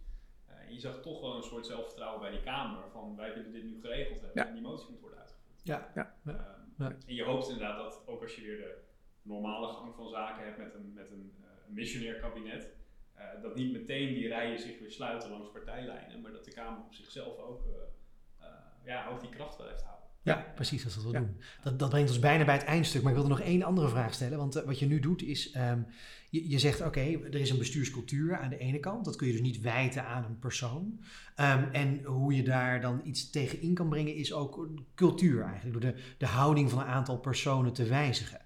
[0.45, 3.63] Eh, je zag toch wel een soort zelfvertrouwen bij die Kamer van wij willen dit
[3.63, 4.47] nu geregeld hebben Ja.
[4.47, 5.59] en die motie moet worden uitgevoerd.
[5.63, 6.15] Ja, Ja.
[6.25, 6.37] Ehm,
[6.77, 6.95] Ja.
[7.07, 8.77] En je hoopt inderdaad dat ook als je weer de
[9.25, 12.67] normale gang van zaken hebt met een, met een eh, missionair kabinet,
[13.13, 16.79] eh, dat niet meteen die rijen zich weer sluiten langs partijlijnen, maar dat de Kamer
[16.79, 18.53] op zichzelf ook, eh, eh,
[18.85, 20.03] ja, ook die kracht blijft houden.
[20.21, 21.19] Ja, precies, dat is wat we Ja.
[21.19, 21.41] doen.
[21.63, 23.01] Dat, dat brengt ons bijna bij het eindstuk.
[23.01, 24.37] Maar ik wilde nog één andere vraag stellen.
[24.37, 25.81] Want wat je nu doet is, ehm,
[26.29, 29.05] je, je zegt oké, er is een bestuurscultuur aan de ene kant.
[29.05, 30.99] Dat kun je dus niet wijten aan een persoon.
[31.35, 35.81] Ehm, en hoe je daar dan iets tegen in kan brengen is ook cultuur eigenlijk.
[35.81, 38.41] Door de, de houding van een aantal personen te wijzigen.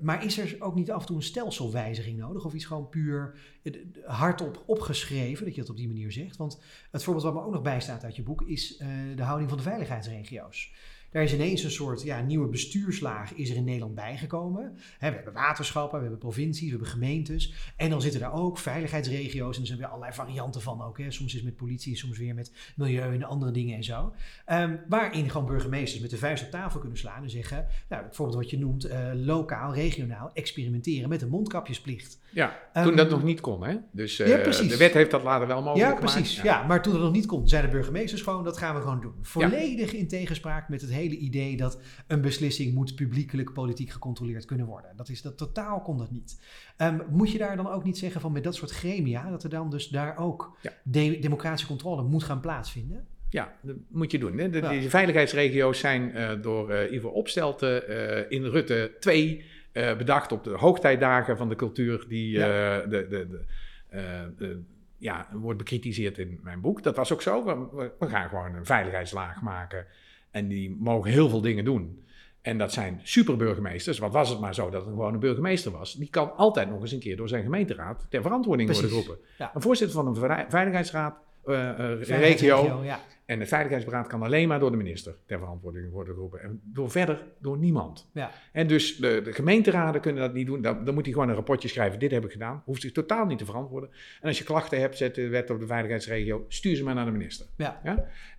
[0.00, 2.44] Maar is er ook niet af en toe een stelselwijziging nodig?
[2.44, 3.72] Of iets gewoon puur eh,
[4.04, 6.36] hardop opgeschreven, dat je dat op die manier zegt?
[6.36, 6.60] Want
[6.90, 9.58] het voorbeeld wat me ook nog bijstaat uit je boek is eh, de houding van
[9.58, 10.72] de veiligheidsregio's.
[11.10, 14.72] Daar is ineens een soort ja, nieuwe bestuurslaag is er in Nederland bijgekomen.
[14.74, 17.52] We hebben waterschappen, we hebben provincies, we hebben gemeentes.
[17.76, 19.54] En dan zitten daar ook veiligheidsregio's.
[19.54, 20.98] En er zijn weer allerlei varianten van ook.
[20.98, 21.10] Hè.
[21.10, 24.12] Soms is het met politie, soms weer met milieu en andere dingen en zo.
[24.44, 27.66] Ehm, waarin gewoon burgemeesters met de vuist op tafel kunnen slaan en zeggen...
[27.88, 32.18] Nou, bijvoorbeeld wat je noemt, eh, lokaal, regionaal, experimenteren met een mondkapjesplicht.
[32.30, 33.76] Ja, Ehm, toen dat nog niet kon, hè?
[33.92, 34.36] Dus eh, Ja,
[34.68, 36.12] de wet heeft dat later wel mogelijk Ja, gemaakt.
[36.14, 36.42] precies.
[36.42, 36.66] Ja.
[36.66, 39.14] maar toen dat nog niet kon, zeiden de burgemeesters gewoon, dat gaan we gewoon doen.
[39.22, 44.66] Volledig in tegenspraak met het hele idee dat een beslissing moet publiekelijk politiek gecontroleerd kunnen
[44.66, 44.90] worden.
[44.96, 46.40] Dat is dat totaal kon dat niet.
[46.76, 49.50] Ehm, moet je daar dan ook niet zeggen van met dat soort gremia, dat er
[49.50, 50.72] dan dus daar ook Ja.
[50.82, 53.06] de- democratische controle moet gaan plaatsvinden?
[53.30, 54.38] Ja, dat moet je doen.
[54.38, 54.50] Hè.
[54.50, 54.68] De, Ja.
[54.70, 59.44] Die veiligheidsregio's zijn eh, door eh Ivo Opstelten in Rutte 2
[59.78, 63.44] eh, bedacht op de hoogtijdagen van de cultuur die eh, de, de, de,
[63.88, 64.02] eh,
[64.36, 64.62] de-
[64.96, 66.82] ja, wordt bekritiseerd in mijn boek.
[66.82, 67.44] Dat was ook zo.
[67.44, 69.86] We, gaan gewoon een veiligheidslaag maken
[70.30, 72.02] en die mogen heel veel dingen doen.
[72.42, 73.98] En dat zijn superburgemeesters.
[73.98, 75.94] Wat was het maar zo dat het gewoon een burgemeester was?
[75.94, 79.18] Die kan altijd nog eens een keer door zijn gemeenteraad ter verantwoording worden geroepen.
[79.38, 79.50] Ja.
[79.54, 83.00] Een voorzitter van een vei- veiligheidsraad, regio, Veiligheidsregio, ja.
[83.24, 86.42] En het Veiligheidsberaad kan alleen maar door de minister ter verantwoording worden geroepen.
[86.42, 88.10] En door verder door niemand.
[88.12, 88.30] Ja.
[88.52, 90.62] En dus de, de gemeenteraden kunnen dat niet doen.
[90.62, 91.98] Dan, dan moet hij gewoon een rapportje schrijven.
[91.98, 92.62] Dit heb ik gedaan.
[92.64, 93.90] Hoeft zich totaal niet te verantwoorden.
[94.20, 96.44] En als je klachten hebt, zet de wet op de veiligheidsregio.
[96.48, 97.46] Stuur ze maar naar de minister.
[97.56, 97.80] Ja.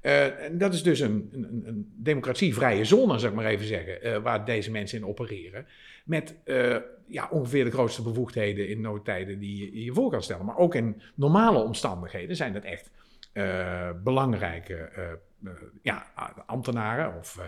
[0.01, 4.01] Eh, en dat is dus een, een, een democratievrije zone, zou ik maar even zeggen.
[4.01, 5.65] eh, waar deze mensen in opereren.
[6.09, 6.75] Met eh,
[7.07, 10.45] ja, ongeveer de grootste bevoegdheden in noodtijden die je je voor kan stellen.
[10.45, 12.91] Maar ook in normale omstandigheden zijn dat echt
[13.33, 15.51] eh, belangrijke eh,
[15.81, 16.11] ja,
[16.45, 17.39] ambtenaren of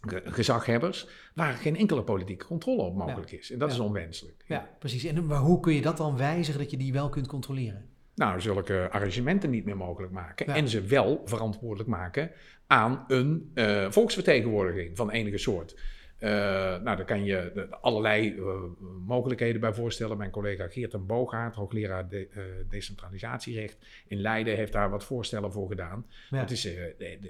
[0.00, 3.50] ge- gezaghebbers, waar geen enkele politieke controle op mogelijk is.
[3.52, 3.74] En dat Ja.
[3.74, 4.44] is onwenselijk.
[4.46, 5.04] Ja, precies.
[5.04, 7.88] En maar hoe kun je dat dan wijzigen dat je die wel kunt controleren?
[8.14, 10.46] Nou, zulke arrangementen niet meer mogelijk maken.
[10.46, 10.54] Ja.
[10.54, 12.30] En ze wel verantwoordelijk maken
[12.66, 13.50] aan een
[13.90, 15.76] volksvertegenwoordiging van enige soort.
[16.20, 16.30] Eh,
[16.82, 18.44] nou, daar kan je allerlei eh,
[19.06, 20.16] mogelijkheden bij voorstellen.
[20.16, 25.52] Mijn collega Geert en Boogaard, hoogleraar de, eh, decentralisatierecht in Leiden, heeft daar wat voorstellen
[25.52, 26.06] voor gedaan.
[26.30, 26.38] Ja.
[26.38, 26.82] Het is eh,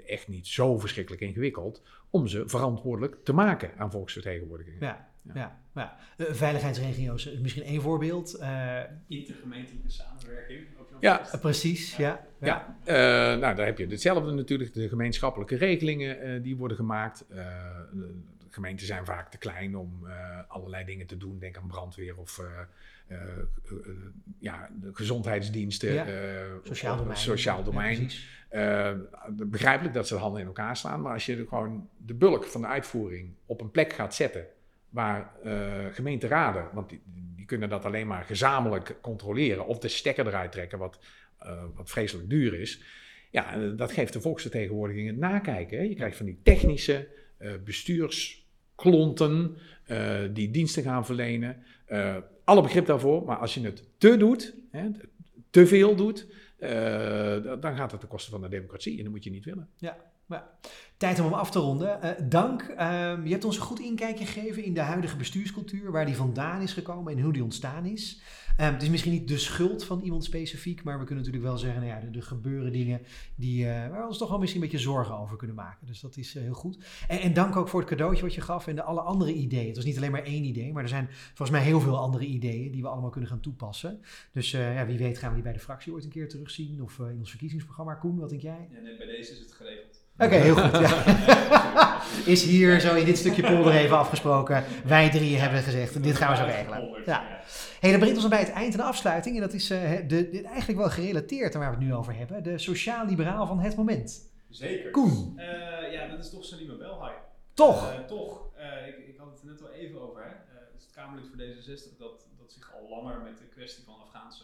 [0.07, 4.79] echt niet zo verschrikkelijk ingewikkeld om ze verantwoordelijk te maken aan volksvertegenwoordigingen.
[4.81, 5.33] Ja, Ja.
[5.33, 5.59] ja.
[5.75, 5.97] ja.
[6.33, 8.33] Veiligheidsregio's is misschien één voorbeeld.
[8.33, 10.65] Eh, Intergemeentelijke samenwerking.
[10.79, 11.17] Ook nog Ja.
[11.17, 11.41] vast.
[11.41, 12.25] precies, ja.
[12.39, 12.95] Ja, eh,
[13.39, 14.73] nou daar heb je hetzelfde natuurlijk.
[14.73, 17.25] De gemeenschappelijke regelingen eh, die worden gemaakt.
[17.29, 17.37] Eh,
[17.93, 21.39] de gemeenten zijn vaak te klein om eh, allerlei dingen te doen.
[21.39, 22.45] Denk aan brandweer of eh,
[23.07, 23.17] eh,
[24.39, 25.93] ja, de gezondheidsdiensten.
[25.93, 26.05] Ja.
[26.63, 27.17] Sociaal domein.
[27.17, 28.09] Sociaal domein.
[29.31, 32.61] begrijpelijk dat ze de handen in elkaar slaan, maar als je gewoon de bulk van
[32.61, 34.45] de uitvoering op een plek gaat zetten
[34.89, 35.31] waar
[35.91, 37.01] gemeenteraden, want die,
[37.35, 40.99] die kunnen dat alleen maar gezamenlijk controleren of de stekker eruit trekken, wat,
[41.75, 42.83] wat vreselijk duur is.
[43.29, 45.77] Ja, dat geeft de volksvertegenwoordiging het nakijken.
[45.77, 45.83] Hè.
[45.83, 47.07] Je krijgt van die technische
[47.41, 47.51] eh,
[48.81, 51.63] bestuursklonten eh, die diensten gaan verlenen.
[51.85, 54.89] Eh, alle begrip daarvoor, maar als je het te doet, hè,
[55.49, 56.27] te veel doet,
[56.57, 59.69] eh, dan gaat het ten koste van de democratie en dat moet je niet willen.
[60.97, 61.99] Tijd om hem af te ronden.
[62.29, 62.61] Dank.
[62.61, 66.61] Ehm, je hebt ons een goed inkijkje gegeven in de huidige bestuurscultuur, waar die vandaan
[66.61, 68.21] is gekomen en hoe die ontstaan is.
[68.57, 71.61] Ehm, het is misschien niet de schuld van iemand specifiek, maar we kunnen natuurlijk wel
[71.61, 73.01] zeggen, nou ja, er, gebeuren dingen
[73.35, 75.87] die, eh, waar we ons toch wel misschien een beetje zorgen over kunnen maken.
[75.87, 76.77] Dus dat is eh, heel goed.
[77.07, 79.67] En, en dank ook voor het cadeautje wat je gaf en de alle andere ideeën.
[79.67, 82.25] Het was niet alleen maar één idee, maar er zijn volgens mij heel veel andere
[82.25, 84.01] ideeën die we allemaal kunnen gaan toepassen.
[84.31, 86.81] Dus eh, ja, wie weet gaan we die bij de fractie ooit een keer terugzien
[86.81, 87.93] of in ons verkiezingsprogramma.
[87.93, 88.67] Koen, wat denk jij?
[88.71, 90.00] Ja, nee, bij deze is het geregeld.
[90.21, 90.79] Oké, heel goed.
[90.79, 91.03] Ja.
[92.25, 94.63] Is hier zo in dit stukje polder even afgesproken.
[94.85, 97.03] Wij drieën hebben gezegd, dit gaan we zo regelen.
[97.05, 97.39] Ja.
[97.79, 99.35] Hey, dat brengt ons bij het eind en de afsluiting.
[99.35, 102.15] En dat is eh, de, de- eigenlijk wel gerelateerd aan waar we het nu over
[102.15, 102.43] hebben.
[102.43, 104.29] De sociaal-liberaal van het moment.
[104.49, 104.91] Zeker.
[104.91, 107.13] Koen, Eh, ja, dat is toch Salima Belhaai.
[107.53, 107.91] toch?
[107.91, 108.39] Eh, toch.
[108.87, 110.21] Ik, ik had het er net al even over.
[110.23, 110.29] Hè.
[110.77, 114.43] Is het Kamerlid voor D66 dat, dat zich al langer met de kwestie van Afghaanse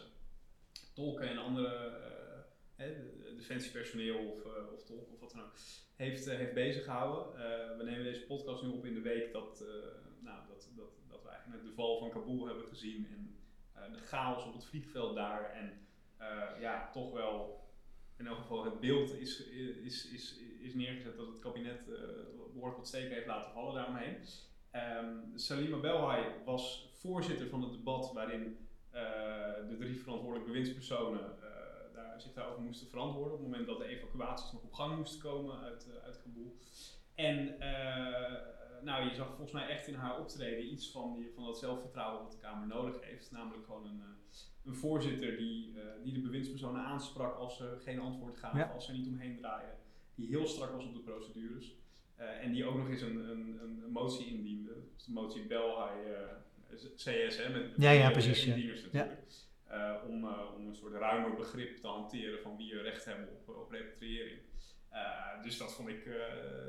[0.94, 1.68] tolken en andere
[3.36, 5.52] defensiepersoneel of, eh, of tolken of wat dan ook,
[5.96, 7.34] heeft, eh, heeft bezig gehouden.
[7.34, 9.64] Eh, we nemen deze podcast nu op in de week dat,
[10.20, 14.44] nou, dat, dat, dat we eigenlijk de val van Kabul hebben gezien en de chaos
[14.44, 15.50] op het vliegveld daar.
[15.50, 15.86] En
[16.60, 17.66] ja, toch wel
[18.16, 19.40] in elk geval het beeld is,
[19.84, 21.94] is, is, is neergezet dat het kabinet eh,
[22.52, 24.16] behoorlijk wat steken heeft laten vallen daaromheen.
[24.70, 28.66] Ehm, Salima Belhaai was voorzitter van het debat waarin
[29.68, 31.38] de drie verantwoordelijke bewindspersonen
[31.98, 35.20] daar, zich daarover moesten verantwoorden op het moment dat de evacuaties nog op gang moesten
[35.20, 36.56] komen uit, eh, uit Kabul.
[37.14, 41.44] En eh, nou, je zag volgens mij echt in haar optreden iets van, die, van
[41.44, 43.30] dat zelfvertrouwen wat de Kamer nodig heeft.
[43.30, 45.74] Namelijk gewoon een, eh, een voorzitter die,
[46.04, 48.70] die de bewindspersonen aansprak als ze geen antwoord gaven, Ja.
[48.74, 49.74] als ze niet omheen draaiden.
[50.14, 51.76] Die heel strak was op de procedures.
[52.16, 54.72] En die ook nog eens een, een, een, motie indiende.
[54.94, 56.36] Dus de motie Belhaai eh,
[56.96, 58.56] CS, hè, met, Ja, ja, precies, ja.
[58.56, 58.88] natuurlijk.
[59.68, 63.28] Eh, om, eh, om een soort ruimer begrip te hanteren van wie er recht hebben
[63.28, 64.38] op, op repatriëring.
[64.88, 66.04] Eh, dus dat vond ik,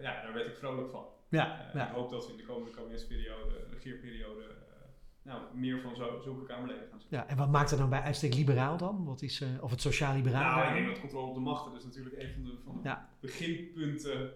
[0.02, 1.06] ja, daar werd ik vrolijk van.
[1.30, 1.88] Ja, ja.
[1.88, 4.44] Ik hoop dat we in de komende kabinetsperiode, regeerperiode,
[5.22, 7.10] nou, meer van zo, zulke Kamerleden gaan zien.
[7.12, 7.28] ja.
[7.28, 9.06] En wat maakt het dan bij uitstek liberaal dan?
[9.06, 10.56] Wat is, of het sociaal-liberaal?
[10.56, 12.82] Nou, ik denk dat controle op de machten dus natuurlijk een van de, van de
[12.84, 13.10] Ja.
[13.20, 14.32] beginpunten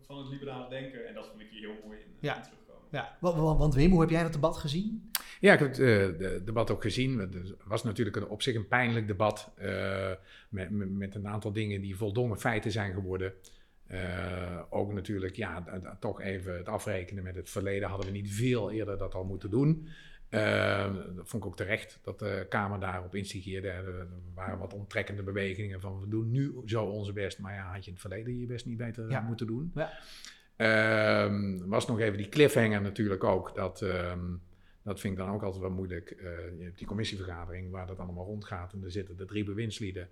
[0.00, 1.06] van het liberale denken.
[1.06, 2.36] En dat vond ik hier heel mooi in, Ja.
[2.36, 2.67] in terugkomen.
[2.90, 5.10] Ja, wa- wa- want Wim, hoe heb jij dat debat gezien?
[5.40, 7.18] Ja, ik heb het eh, de- debat ook gezien.
[7.18, 9.52] Het was natuurlijk een, op zich een pijnlijk debat.
[9.56, 10.10] eh,
[10.48, 13.32] met, met, een aantal dingen die voldongen feiten zijn geworden.
[13.86, 15.64] Eh, ook natuurlijk, ja,
[16.00, 17.88] toch even het afrekenen met het verleden.
[17.88, 19.88] Hadden we niet veel eerder dat al moeten doen.
[20.28, 23.68] Eh, dat vond ik ook terecht dat de Kamer daarop instigeerde.
[23.68, 27.38] Er er waren wat onttrekkende bewegingen van we doen nu zo onze best.
[27.38, 29.20] Maar ja, had je in het verleden je best niet beter Ja.
[29.20, 29.70] moeten doen.
[29.74, 29.92] Ja.
[30.58, 33.54] Ehm, was nog even die cliffhanger natuurlijk ook.
[33.54, 34.20] Dat, ehm,
[34.82, 36.10] dat vind ik dan ook altijd wel moeilijk.
[36.10, 36.24] Eh,
[36.58, 38.72] je hebt die commissievergadering waar dat allemaal rondgaat.
[38.72, 40.08] En er zitten de drie bewindslieden.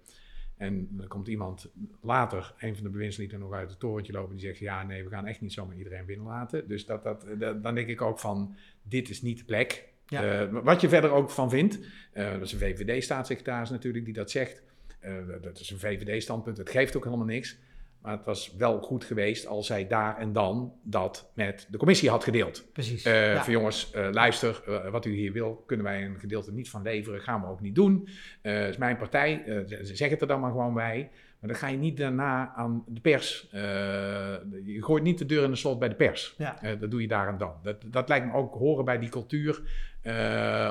[0.57, 1.68] En dan komt iemand
[2.01, 4.36] later, een van de bewindslieden, nog uit het torentje lopen.
[4.36, 6.68] Die zegt: Ja, nee, we gaan echt niet zomaar iedereen binnenlaten.
[6.68, 9.88] Dus dat, dat, dat- dan denk ik ook van: Dit is niet de plek.
[10.09, 10.40] Ja.
[10.40, 11.78] Eh, wat je verder ook van vindt.
[12.12, 14.62] eh, dat is een VVD-staatssecretaris natuurlijk die dat zegt.
[15.01, 16.57] Eh, dat is een VVD-standpunt.
[16.57, 17.59] Het geeft ook helemaal niks.
[18.07, 22.11] Maar het was wel goed geweest als zij daar en dan dat met de commissie
[22.11, 22.72] had gedeeld.
[22.72, 23.04] Precies.
[23.04, 23.44] Eh Ja.
[23.44, 26.82] Van jongens, eh, luister, eh, wat u hier wil, kunnen wij een gedeelte niet van
[26.82, 27.20] leveren.
[27.20, 28.09] Gaan we ook niet doen.
[28.42, 31.11] Het is mijn partij, ze- ze zeggen het er dan maar gewoon bij.
[31.40, 33.48] Maar dan ga je niet daarna aan de pers.
[33.50, 36.34] je gooit niet de deur in de slot bij de pers.
[36.38, 36.76] Ja.
[36.80, 37.52] Dat doe je daar en dan.
[37.62, 39.61] Dat, dat lijkt me ook horen bij die cultuur.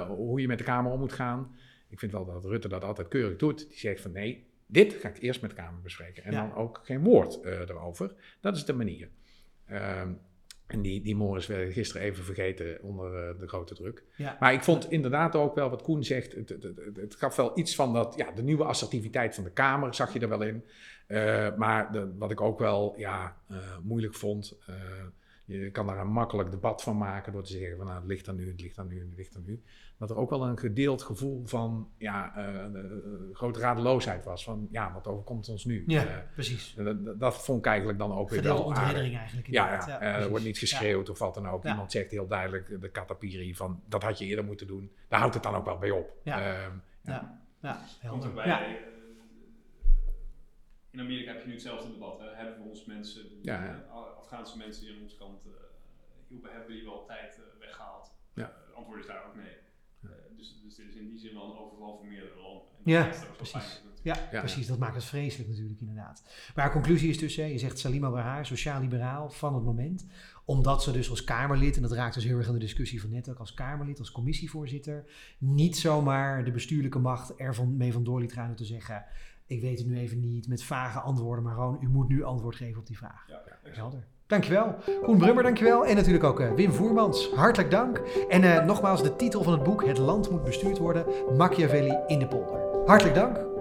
[0.07, 1.55] hoe je met de Kamer om moet gaan.
[1.89, 3.67] Ik vind wel dat Rutte dat altijd keurig doet.
[3.69, 6.23] Die zegt van nee, dit ga ik eerst met de Kamer bespreken.
[6.23, 6.47] En Ja.
[6.47, 8.13] dan ook geen woord eh, erover.
[8.41, 9.09] Dat is de manier.
[9.65, 10.11] Ehm,
[10.67, 14.03] en die, die Morris werd gisteren even vergeten onder eh, de grote druk.
[14.15, 14.37] Ja.
[14.39, 16.33] Maar ik vond inderdaad ook wel wat Koen zegt.
[16.33, 19.51] Het, het, het, het gaf wel iets van dat, ja, de nieuwe assertiviteit van de
[19.51, 20.65] Kamer zag je er wel in.
[21.07, 23.37] Eh, maar de, wat ik ook wel ja,
[23.83, 24.57] moeilijk vond.
[25.45, 28.27] Je kan daar een makkelijk debat van maken door te zeggen van nou, het ligt
[28.27, 29.61] aan nu, het ligt aan nu, het ligt aan nu.
[29.97, 32.71] Dat er ook wel een gedeeld gevoel van ja, eh, eh,
[33.33, 34.43] grote radeloosheid was.
[34.43, 35.83] Van ja, wat overkomt ons nu?
[35.87, 36.77] Ja, Eh, precies.
[37.17, 38.65] dat, vond ik eigenlijk dan ook weer wel aardig.
[38.67, 39.47] ontreddering eigenlijk.
[39.47, 39.87] Ja, inderdaad.
[39.87, 39.99] ja.
[40.17, 41.63] eh, er wordt niet geschreeuwd of wat dan ook.
[41.63, 41.69] Ja.
[41.71, 44.91] Iemand zegt heel duidelijk, de katapiri, van dat had je eerder moeten doen.
[45.07, 46.13] Daar houdt het dan ook wel bij op.
[46.23, 46.41] Ja.
[46.41, 46.71] Ehm,
[47.01, 48.25] Ja, ja, Komt.
[48.25, 48.47] ook bij.
[48.47, 48.61] Ja.
[48.65, 48.73] eh,
[50.95, 52.19] in Amerika heb je nu hetzelfde debat.
[52.19, 52.29] Hè.
[52.35, 53.85] Hebben we ons mensen, die, Ja, ja.
[53.89, 55.51] eh, Afghaanse mensen die aan onze kant eh,
[56.27, 58.11] hielpen, hebben we die wel op tijd eh, weggehaald?
[58.33, 58.51] Ja.
[58.65, 59.53] Het antwoord is daar ook nee.
[60.37, 62.61] Dus, dus dit is in die zin wel een overval van meerdere landen.
[62.85, 63.81] En Ja, precies.
[64.01, 64.39] Ja, Ja.
[64.39, 64.67] precies.
[64.67, 66.23] Dat maakt het vreselijk natuurlijk inderdaad.
[66.55, 70.07] Maar conclusie is dus, hè, je zegt Salima Bahar, sociaal-liberaal van het moment.
[70.45, 73.09] Omdat ze dus als Kamerlid, en dat raakt dus heel erg aan de discussie van
[73.09, 75.05] net ook, als Kamerlid, als commissievoorzitter,
[75.37, 79.05] niet zomaar de bestuurlijke macht er van, mee vandoor liet gaan door te zeggen,
[79.47, 82.55] ik weet het nu even niet, met vage antwoorden, maar gewoon, u moet nu antwoord
[82.55, 83.25] geven op die vraag.
[83.27, 83.41] Ja.
[83.63, 84.07] Helder.
[84.27, 84.75] Dankjewel.
[85.03, 85.85] Koen Brummer, dankjewel.
[85.85, 87.29] En natuurlijk ook eh, Wim Voermans.
[87.33, 87.97] Hartelijk dank.
[88.29, 91.05] En eh, nogmaals, de titel van het boek Het land moet bestuurd worden.
[91.37, 92.59] Machiavelli in de polder.
[92.85, 93.54] Hartelijk dank.